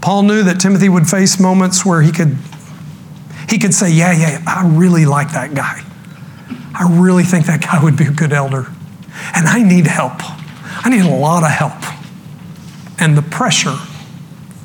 [0.00, 2.36] Paul knew that Timothy would face moments where he could
[3.48, 5.82] he could say, "Yeah, yeah, I really like that guy.
[6.74, 8.66] I really think that guy would be a good elder.
[9.34, 10.20] And I need help.
[10.84, 11.82] I need a lot of help."
[12.98, 13.78] And the pressure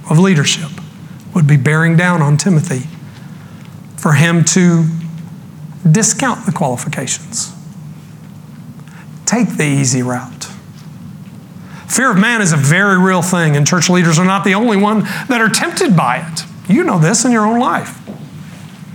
[0.10, 0.72] of leadership
[1.34, 2.88] would be bearing down on Timothy
[3.98, 4.86] for him to
[5.90, 7.54] discount the qualifications.
[9.26, 10.39] Take the easy route.
[11.90, 14.78] Fear of man is a very real thing, and church leaders are not the only
[14.78, 16.46] one that are tempted by it.
[16.72, 17.98] You know this in your own life.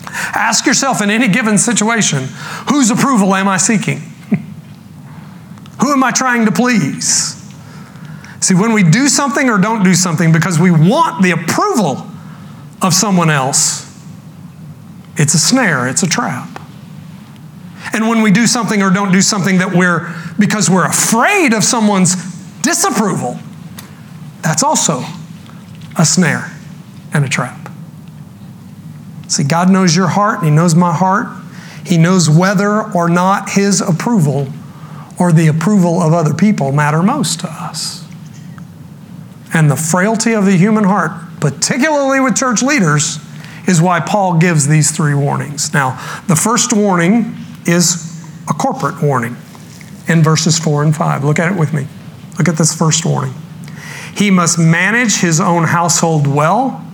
[0.07, 2.29] Ask yourself in any given situation
[2.69, 3.99] whose approval am I seeking?
[5.81, 7.35] Who am I trying to please?
[8.41, 12.07] See, when we do something or don't do something because we want the approval
[12.81, 13.91] of someone else,
[15.17, 16.49] it's a snare, it's a trap.
[17.93, 21.65] And when we do something or don't do something that we're, because we're afraid of
[21.65, 22.34] someone's
[22.65, 23.39] disapproval,
[24.43, 25.03] that's also
[25.99, 26.51] a snare
[27.13, 27.69] and a trap.
[29.29, 31.29] See, God knows your heart, and He knows my heart.
[31.85, 34.49] He knows whether or not His approval
[35.19, 38.05] or the approval of other people matter most to us.
[39.53, 43.19] And the frailty of the human heart, particularly with church leaders,
[43.69, 45.73] is why Paul gives these three warnings.
[45.73, 45.93] Now,
[46.27, 47.37] the first warning
[47.67, 48.11] is
[48.49, 49.37] a corporate warning
[50.09, 51.25] in verses 4 and 5.
[51.25, 51.87] Look at it with me.
[52.39, 53.35] Look at this first warning.
[54.17, 56.85] He must manage his own household well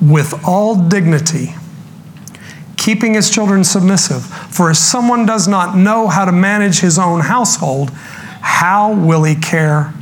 [0.00, 1.54] with all dignity,
[2.76, 4.24] keeping his children submissive.
[4.24, 7.90] For if someone does not know how to manage his own household,
[8.40, 9.92] how will he care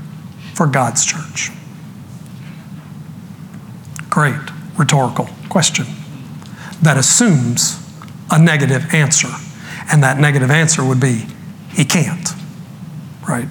[0.55, 1.51] for God's church?
[4.09, 4.41] Great
[4.77, 5.87] rhetorical question
[6.83, 7.79] that assumes
[8.31, 9.29] a negative answer.
[9.93, 11.27] And that negative answer would be,
[11.71, 12.29] he can't.
[13.29, 13.49] Right?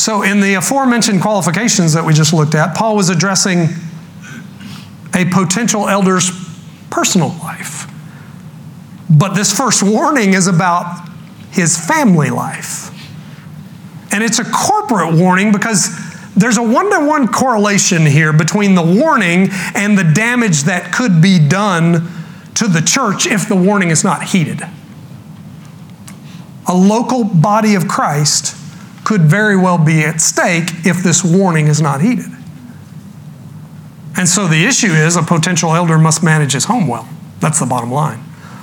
[0.00, 3.68] So, in the aforementioned qualifications that we just looked at, Paul was addressing
[5.14, 6.30] a potential elder's
[6.88, 7.86] personal life.
[9.10, 11.06] But this first warning is about
[11.50, 12.88] his family life.
[14.10, 15.90] And it's a corporate warning because
[16.34, 21.20] there's a one to one correlation here between the warning and the damage that could
[21.20, 22.08] be done
[22.54, 24.62] to the church if the warning is not heeded.
[26.66, 28.56] A local body of Christ
[29.10, 32.30] could very well be at stake if this warning is not heeded.
[34.16, 37.08] And so the issue is a potential elder must manage his home well.
[37.40, 38.22] That's the bottom line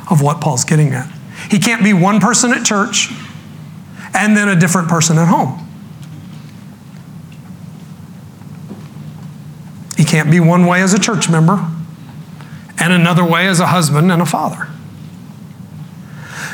[0.09, 1.11] of what Paul's getting at.
[1.51, 3.09] He can't be one person at church
[4.13, 5.67] and then a different person at home.
[9.97, 11.69] He can't be one way as a church member
[12.79, 14.69] and another way as a husband and a father.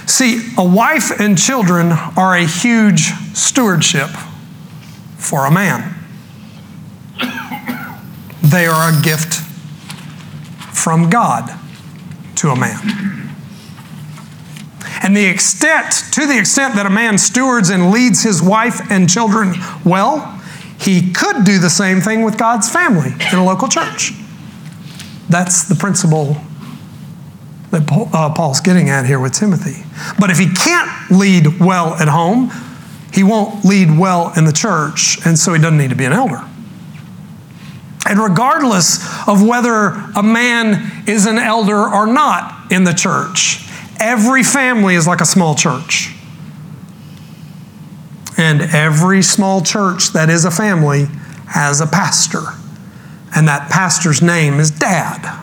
[0.06, 4.10] See, a wife and children are a huge stewardship
[5.18, 5.95] for a man.
[8.41, 9.36] They are a gift
[10.76, 11.49] from God
[12.36, 13.14] to a man.
[15.01, 19.10] And the extent, to the extent that a man stewards and leads his wife and
[19.10, 20.41] children well,
[20.80, 24.14] he could do the same thing with God's family in a local church.
[25.30, 26.38] That's the principle
[27.74, 29.84] that uh, Paul's getting at here with Timothy.
[30.19, 32.51] But if he can't lead well at home,
[33.11, 36.13] he won't lead well in the church, and so he doesn't need to be an
[36.13, 36.47] elder.
[38.07, 43.67] And regardless of whether a man is an elder or not in the church,
[43.99, 46.13] every family is like a small church.
[48.38, 51.05] And every small church that is a family
[51.47, 52.41] has a pastor.
[53.36, 55.43] And that pastor's name is dad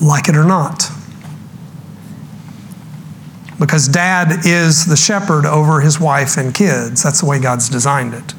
[0.00, 0.90] like it or not.
[3.58, 7.02] Because dad is the shepherd over his wife and kids.
[7.02, 8.34] That's the way God's designed it.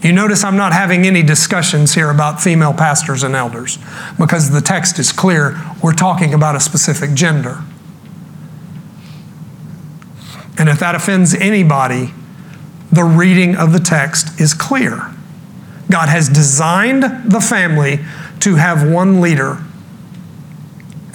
[0.00, 3.78] You notice I'm not having any discussions here about female pastors and elders
[4.18, 5.60] because the text is clear.
[5.82, 7.64] We're talking about a specific gender.
[10.58, 12.14] And if that offends anybody,
[12.92, 15.12] the reading of the text is clear.
[15.90, 17.98] God has designed the family
[18.40, 19.58] to have one leader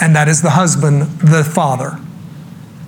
[0.01, 1.99] and that is the husband, the father.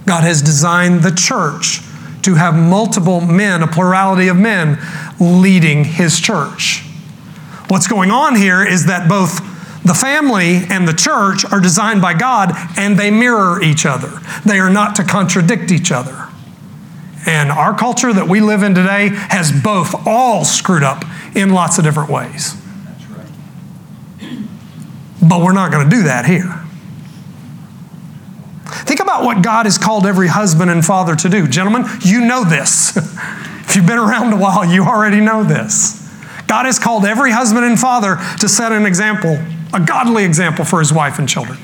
[0.06, 1.80] God has designed the church
[2.24, 4.80] to have multiple men, a plurality of men,
[5.20, 6.84] leading his church.
[7.70, 9.38] What's going on here is that both
[9.84, 14.20] the family and the church are designed by God and they mirror each other.
[14.46, 16.30] They are not to contradict each other.
[17.26, 21.06] And our culture that we live in today has both all screwed up
[21.36, 22.56] in lots of different ways.
[23.10, 24.40] Right.
[25.22, 26.63] But we're not going to do that here.
[28.86, 31.48] Think about what God has called every husband and father to do.
[31.48, 32.96] Gentlemen, you know this.
[32.98, 36.02] if you've been around a while, you already know this.
[36.48, 39.40] God has called every husband and father to set an example,
[39.74, 41.58] a godly example for his wife and children.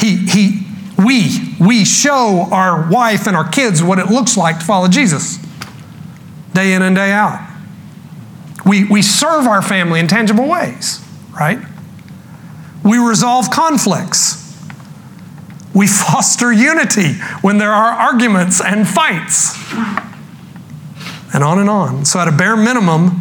[0.00, 0.66] He, he,
[0.96, 5.38] we, we show our wife and our kids what it looks like to follow Jesus
[6.54, 7.46] day in and day out.
[8.64, 11.58] We, we serve our family in tangible ways, right?
[12.84, 14.47] We resolve conflicts.
[15.78, 19.56] We foster unity when there are arguments and fights.
[21.32, 22.04] And on and on.
[22.04, 23.20] So, at a bare minimum,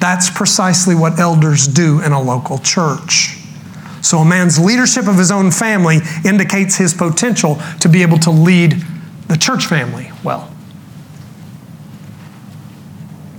[0.00, 3.38] that's precisely what elders do in a local church.
[4.00, 8.30] So, a man's leadership of his own family indicates his potential to be able to
[8.32, 8.82] lead
[9.28, 10.52] the church family well.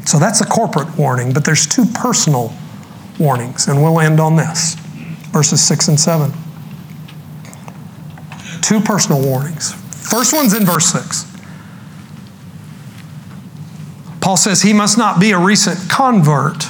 [0.05, 2.53] So, that's a corporate warning, but there's two personal
[3.19, 4.75] warnings, and we'll end on this
[5.33, 6.31] verses 6 and 7.
[8.63, 9.73] Two personal warnings.
[10.09, 11.29] First one's in verse 6.
[14.21, 16.63] Paul says he must not be a recent convert,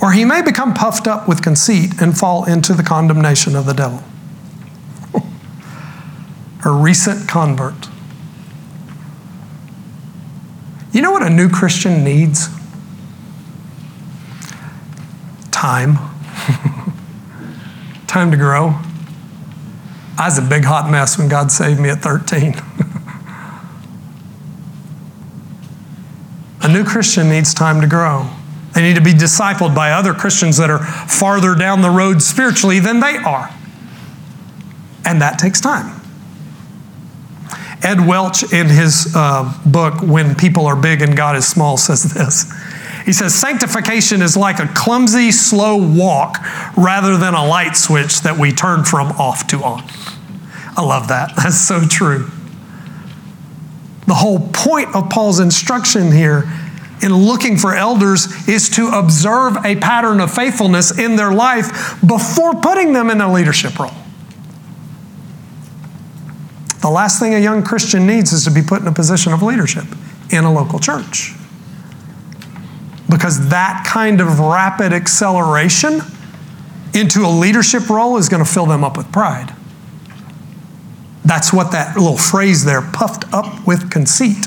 [0.00, 3.74] or he may become puffed up with conceit and fall into the condemnation of the
[3.74, 4.02] devil.
[6.64, 7.88] a recent convert.
[10.90, 12.48] You know what a new Christian needs?
[15.50, 15.96] Time.
[18.06, 18.80] Time to grow.
[20.18, 22.54] I was a big hot mess when God saved me at 13.
[26.62, 28.28] A new Christian needs time to grow.
[28.74, 32.80] They need to be discipled by other Christians that are farther down the road spiritually
[32.80, 33.48] than they are.
[35.04, 36.00] And that takes time.
[37.82, 42.12] Ed Welch, in his uh, book, When People Are Big and God is Small, says
[42.12, 42.52] this.
[43.08, 46.36] He says, Sanctification is like a clumsy, slow walk
[46.76, 49.82] rather than a light switch that we turn from off to on.
[50.76, 51.32] I love that.
[51.42, 52.30] That's so true.
[54.06, 56.52] The whole point of Paul's instruction here
[57.02, 62.60] in looking for elders is to observe a pattern of faithfulness in their life before
[62.60, 63.94] putting them in a leadership role.
[66.82, 69.42] The last thing a young Christian needs is to be put in a position of
[69.42, 69.86] leadership
[70.30, 71.37] in a local church.
[73.08, 76.00] Because that kind of rapid acceleration
[76.94, 79.54] into a leadership role is going to fill them up with pride.
[81.24, 84.46] That's what that little phrase there, puffed up with conceit,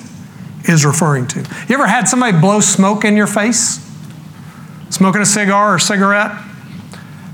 [0.66, 1.40] is referring to.
[1.40, 3.88] You ever had somebody blow smoke in your face?
[4.90, 6.32] Smoking a cigar or cigarette?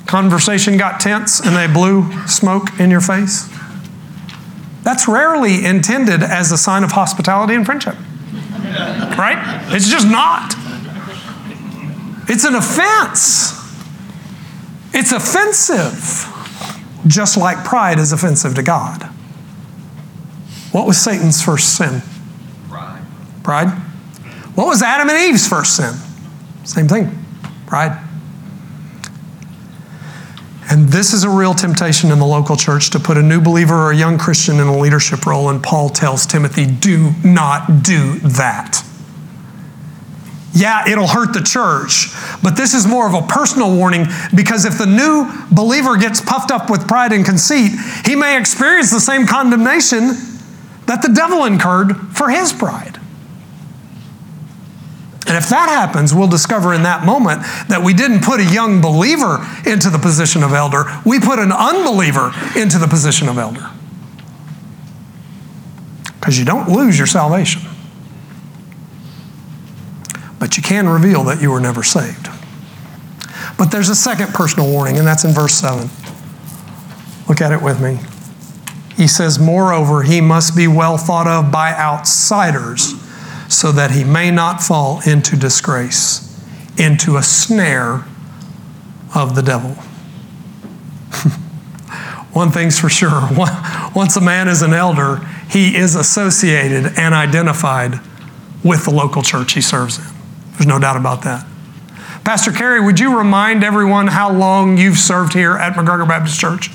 [0.06, 3.50] Conversation got tense and they blew smoke in your face?
[4.84, 7.96] That's rarely intended as a sign of hospitality and friendship.
[9.18, 9.38] Right?
[9.74, 10.56] It's just not.
[12.28, 13.54] It's an offense.
[14.94, 16.26] It's offensive,
[17.08, 19.04] just like pride is offensive to God.
[20.72, 22.02] What was Satan's first sin?
[22.68, 23.02] Pride.
[23.44, 23.70] Pride.
[24.56, 25.94] What was Adam and Eve's first sin?
[26.64, 27.26] Same thing.
[27.68, 28.04] Pride.
[30.70, 33.76] And this is a real temptation in the local church to put a new believer
[33.76, 38.20] or a young Christian in a leadership role, and Paul tells Timothy, do not do
[38.20, 38.84] that.
[40.58, 42.08] Yeah, it'll hurt the church,
[42.42, 46.50] but this is more of a personal warning because if the new believer gets puffed
[46.50, 47.74] up with pride and conceit,
[48.06, 50.08] he may experience the same condemnation
[50.88, 53.00] that the devil incurred for his pride.
[55.28, 58.82] And if that happens, we'll discover in that moment that we didn't put a young
[58.82, 63.70] believer into the position of elder, we put an unbeliever into the position of elder.
[66.20, 67.62] Because you don't lose your salvation,
[70.40, 72.28] but you can reveal that you were never saved.
[73.58, 75.90] But there's a second personal warning, and that's in verse 7.
[77.28, 78.00] Look at it with me.
[78.96, 82.94] He says, Moreover, he must be well thought of by outsiders
[83.48, 86.24] so that he may not fall into disgrace,
[86.78, 88.06] into a snare
[89.16, 89.72] of the devil.
[92.34, 93.30] One thing's for sure
[93.96, 98.00] once a man is an elder, he is associated and identified
[98.64, 100.17] with the local church he serves in.
[100.58, 101.46] There's no doubt about that.
[102.24, 106.70] Pastor Kerry, would you remind everyone how long you've served here at McGregor Baptist Church?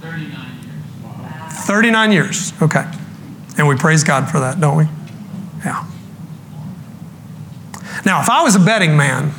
[0.00, 1.64] 39 years.
[1.64, 2.52] 39 years.
[2.62, 2.84] Okay.
[3.56, 4.84] And we praise God for that, don't we?
[5.64, 5.84] Yeah.
[8.04, 9.32] Now, if I was a betting man,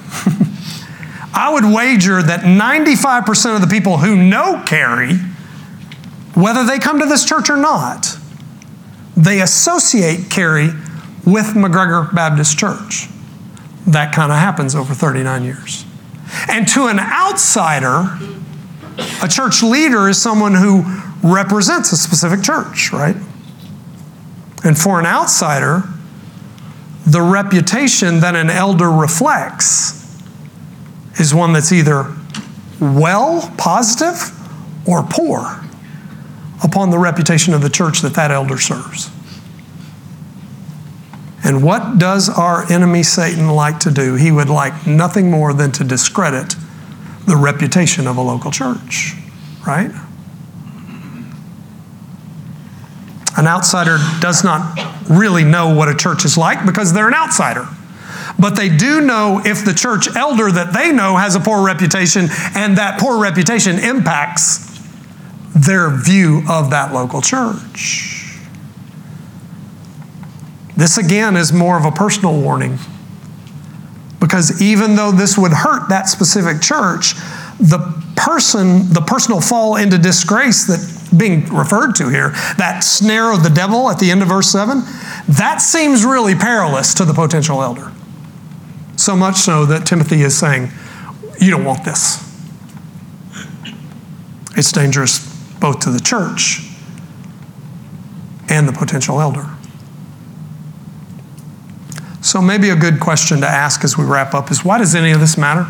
[1.34, 5.16] I would wager that 95% of the people who know Carrie,
[6.34, 8.18] whether they come to this church or not,
[9.16, 10.72] they associate Carrie
[11.32, 13.08] with McGregor Baptist Church.
[13.88, 15.86] That kind of happens over 39 years.
[16.48, 18.18] And to an outsider,
[19.24, 20.84] a church leader is someone who
[21.24, 23.16] represents a specific church, right?
[24.64, 25.84] And for an outsider,
[27.06, 29.96] the reputation that an elder reflects
[31.20, 32.14] is one that's either
[32.80, 34.36] well, positive,
[34.88, 35.62] or poor
[36.64, 39.12] upon the reputation of the church that that elder serves.
[41.50, 44.14] And what does our enemy Satan like to do?
[44.14, 46.54] He would like nothing more than to discredit
[47.26, 49.16] the reputation of a local church,
[49.66, 49.90] right?
[53.36, 54.78] An outsider does not
[55.10, 57.68] really know what a church is like because they're an outsider.
[58.38, 62.28] But they do know if the church elder that they know has a poor reputation
[62.54, 64.80] and that poor reputation impacts
[65.56, 68.19] their view of that local church.
[70.80, 72.80] This again is more of a personal warning.
[74.22, 77.16] Because even though this would hurt that specific church,
[77.60, 77.80] the
[78.16, 83.50] person, the personal fall into disgrace that being referred to here, that snare of the
[83.50, 84.84] devil at the end of verse 7,
[85.28, 87.92] that seems really perilous to the potential elder.
[88.96, 90.72] So much so that Timothy is saying,
[91.42, 92.26] You don't want this.
[94.56, 95.20] It's dangerous
[95.60, 96.62] both to the church
[98.48, 99.59] and the potential elder.
[102.22, 105.12] So, maybe a good question to ask as we wrap up is why does any
[105.12, 105.68] of this matter?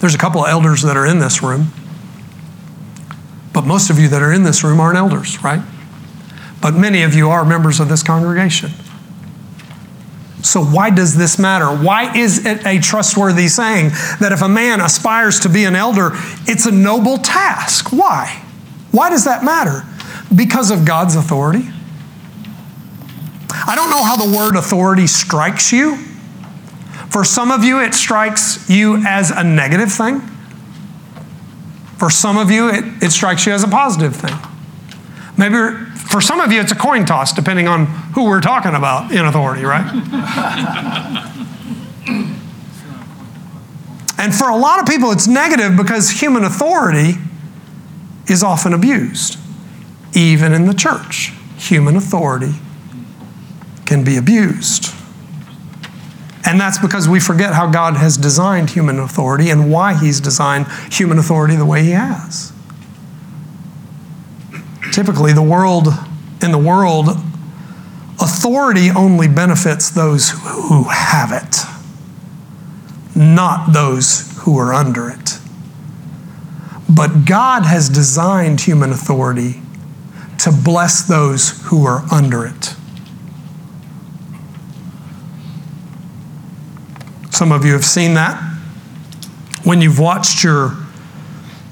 [0.00, 1.72] There's a couple of elders that are in this room,
[3.52, 5.60] but most of you that are in this room aren't elders, right?
[6.60, 8.70] But many of you are members of this congregation.
[10.42, 11.66] So, why does this matter?
[11.66, 13.88] Why is it a trustworthy saying
[14.20, 16.10] that if a man aspires to be an elder,
[16.46, 17.92] it's a noble task?
[17.92, 18.42] Why?
[18.92, 19.84] Why does that matter?
[20.34, 21.68] Because of God's authority.
[23.66, 25.96] I don't know how the word authority strikes you.
[27.10, 30.20] For some of you, it strikes you as a negative thing.
[31.98, 34.36] For some of you, it, it strikes you as a positive thing.
[35.38, 35.56] Maybe
[36.10, 39.24] for some of you, it's a coin toss, depending on who we're talking about in
[39.24, 39.84] authority, right?
[44.18, 47.14] and for a lot of people, it's negative because human authority
[48.28, 49.38] is often abused,
[50.14, 51.32] even in the church.
[51.56, 52.56] Human authority
[53.86, 54.92] can be abused.
[56.44, 60.66] And that's because we forget how God has designed human authority and why He's designed
[60.92, 62.52] human authority the way He has.
[64.92, 65.88] Typically, the world,
[66.42, 67.08] in the world,
[68.20, 71.56] authority only benefits those who have it,
[73.16, 75.38] not those who are under it.
[76.88, 79.60] But God has designed human authority
[80.38, 82.76] to bless those who are under it.
[87.36, 88.40] Some of you have seen that
[89.62, 90.74] when you've watched your,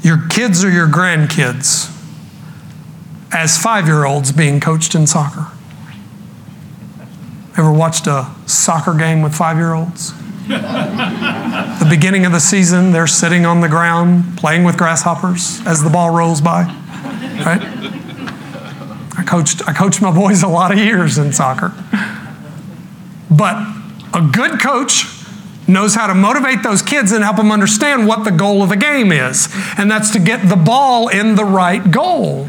[0.03, 1.91] your kids or your grandkids
[3.33, 5.51] as five year olds being coached in soccer.
[7.57, 10.13] Ever watched a soccer game with five year olds?
[10.49, 15.89] the beginning of the season, they're sitting on the ground playing with grasshoppers as the
[15.89, 16.65] ball rolls by.
[17.43, 17.63] Right?
[19.17, 21.73] I coached, I coached my boys a lot of years in soccer.
[23.31, 23.67] But
[24.13, 25.14] a good coach
[25.67, 28.77] knows how to motivate those kids and help them understand what the goal of the
[28.77, 29.49] game is.
[29.79, 32.49] And that's to get the ball in the right goal.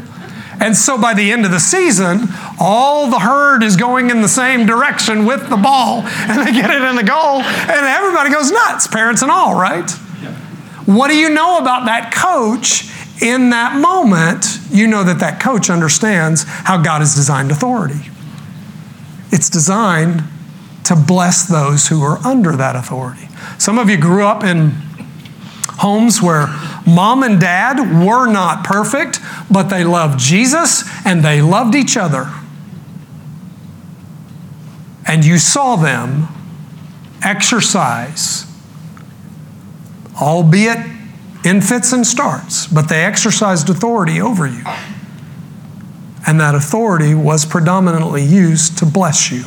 [0.60, 4.28] And so by the end of the season, all the herd is going in the
[4.28, 8.50] same direction with the ball, and they get it in the goal, and everybody goes
[8.50, 9.90] nuts, parents and all, right?
[10.86, 12.88] What do you know about that coach
[13.20, 14.60] in that moment?
[14.70, 18.10] You know that that coach understands how God has designed authority.
[19.32, 20.22] It's designed
[20.88, 23.28] to bless those who are under that authority.
[23.58, 24.70] Some of you grew up in
[25.78, 26.46] homes where
[26.86, 29.20] mom and dad were not perfect,
[29.50, 32.30] but they loved Jesus and they loved each other.
[35.06, 36.28] And you saw them
[37.22, 38.44] exercise,
[40.20, 40.78] albeit
[41.44, 44.64] in fits and starts, but they exercised authority over you.
[46.26, 49.44] And that authority was predominantly used to bless you.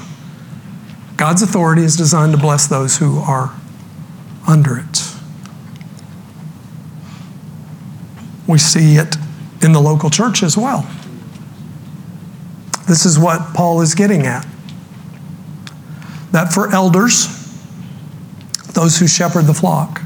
[1.19, 3.53] God's authority is designed to bless those who are
[4.47, 5.03] under it.
[8.47, 9.17] We see it
[9.61, 10.89] in the local church as well.
[12.87, 14.47] This is what Paul is getting at.
[16.31, 17.27] That for elders,
[18.73, 20.01] those who shepherd the flock,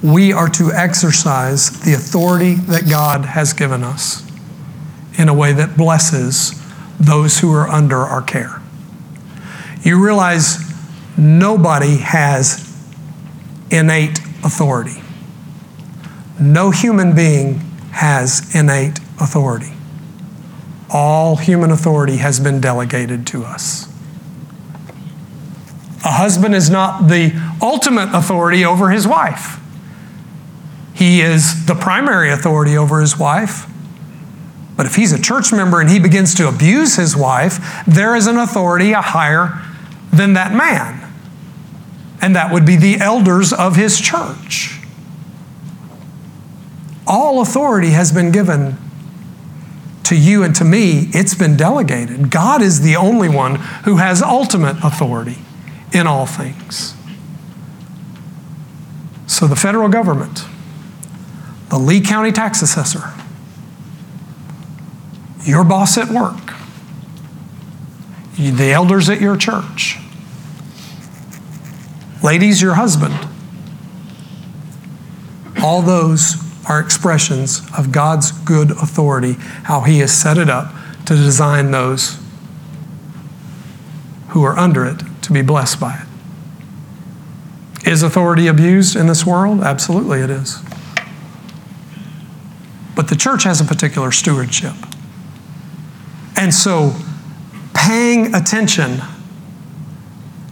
[0.00, 4.24] we are to exercise the authority that God has given us
[5.18, 6.52] in a way that blesses
[7.00, 8.61] those who are under our care.
[9.82, 10.58] You realize
[11.16, 12.68] nobody has
[13.70, 15.02] innate authority.
[16.40, 17.58] No human being
[17.92, 19.72] has innate authority.
[20.90, 23.88] All human authority has been delegated to us.
[26.04, 29.58] A husband is not the ultimate authority over his wife.
[30.94, 33.66] He is the primary authority over his wife.
[34.76, 38.26] But if he's a church member and he begins to abuse his wife, there is
[38.26, 39.60] an authority a higher
[40.12, 41.12] than that man.
[42.20, 44.78] And that would be the elders of his church.
[47.06, 48.76] All authority has been given
[50.04, 52.30] to you and to me, it's been delegated.
[52.30, 55.38] God is the only one who has ultimate authority
[55.92, 56.94] in all things.
[59.26, 60.44] So the federal government,
[61.70, 63.12] the Lee County tax assessor,
[65.44, 66.54] your boss at work,
[68.36, 69.98] the elders at your church,
[72.22, 73.14] ladies, your husband,
[75.62, 76.36] all those
[76.68, 80.72] are expressions of God's good authority, how He has set it up
[81.06, 82.18] to design those
[84.28, 86.06] who are under it to be blessed by it.
[87.88, 89.60] Is authority abused in this world?
[89.60, 90.62] Absolutely, it is.
[92.94, 94.74] But the church has a particular stewardship.
[96.36, 96.94] And so,
[97.74, 99.00] paying attention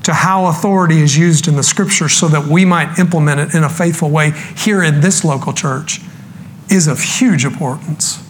[0.04, 3.64] to how authority is used in the scripture so that we might implement it in
[3.64, 6.00] a faithful way here in this local church
[6.70, 8.24] is of huge importance.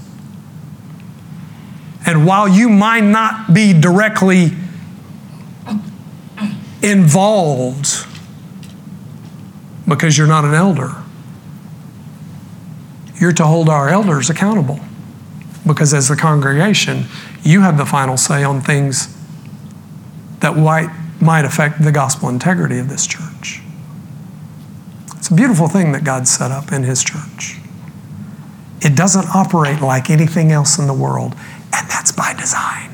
[2.06, 4.50] And while you might not be directly
[6.82, 8.06] involved
[9.86, 10.94] because you're not an elder,
[13.20, 14.80] you're to hold our elders accountable
[15.66, 17.04] because as the congregation,
[17.42, 19.14] you have the final say on things
[20.40, 20.88] that might
[21.20, 23.62] might affect the gospel integrity of this church.
[25.16, 27.58] It's a beautiful thing that God set up in His church.
[28.80, 31.34] It doesn't operate like anything else in the world,
[31.74, 32.90] and that's by design.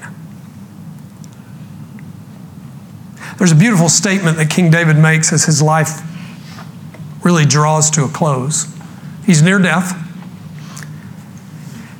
[3.38, 6.00] There's a beautiful statement that King David makes as his life
[7.22, 8.74] really draws to a close.
[9.24, 10.05] He's near death.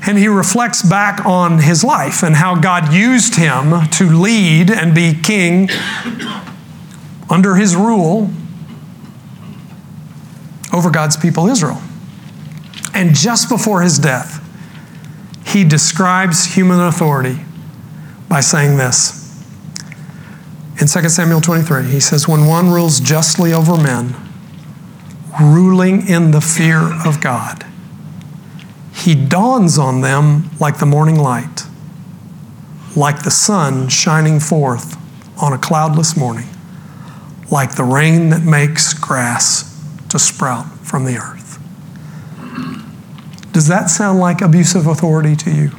[0.07, 4.95] And he reflects back on his life and how God used him to lead and
[4.95, 5.69] be king
[7.29, 8.31] under his rule
[10.73, 11.83] over God's people, Israel.
[12.95, 14.43] And just before his death,
[15.45, 17.41] he describes human authority
[18.29, 19.25] by saying this.
[20.81, 24.15] In 2 Samuel 23, he says, When one rules justly over men,
[25.41, 27.65] ruling in the fear of God,
[29.07, 31.63] he dawns on them like the morning light,
[32.97, 34.97] like the sun shining forth
[35.41, 36.49] on a cloudless morning,
[37.49, 41.63] like the rain that makes grass to sprout from the earth.
[43.53, 45.71] Does that sound like abusive authority to you?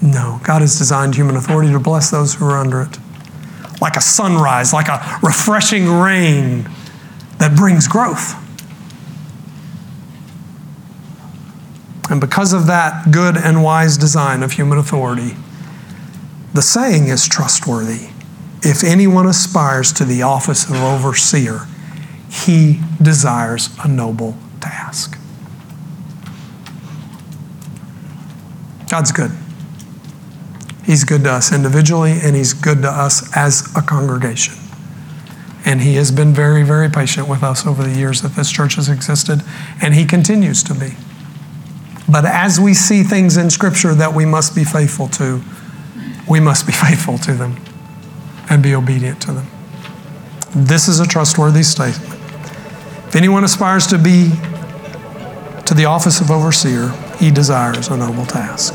[0.00, 0.40] No.
[0.44, 2.96] God has designed human authority to bless those who are under it.
[3.82, 6.70] Like a sunrise, like a refreshing rain
[7.36, 8.47] that brings growth.
[12.10, 15.36] And because of that good and wise design of human authority,
[16.54, 18.08] the saying is trustworthy.
[18.62, 21.66] If anyone aspires to the office of overseer,
[22.30, 25.18] he desires a noble task.
[28.90, 29.30] God's good.
[30.84, 34.54] He's good to us individually, and He's good to us as a congregation.
[35.66, 38.76] And He has been very, very patient with us over the years that this church
[38.76, 39.42] has existed,
[39.82, 40.94] and He continues to be.
[42.08, 45.42] But as we see things in Scripture that we must be faithful to,
[46.28, 47.56] we must be faithful to them
[48.48, 49.46] and be obedient to them.
[50.54, 52.14] This is a trustworthy statement.
[53.06, 54.30] If anyone aspires to be
[55.66, 56.88] to the office of overseer,
[57.18, 58.74] he desires a noble task.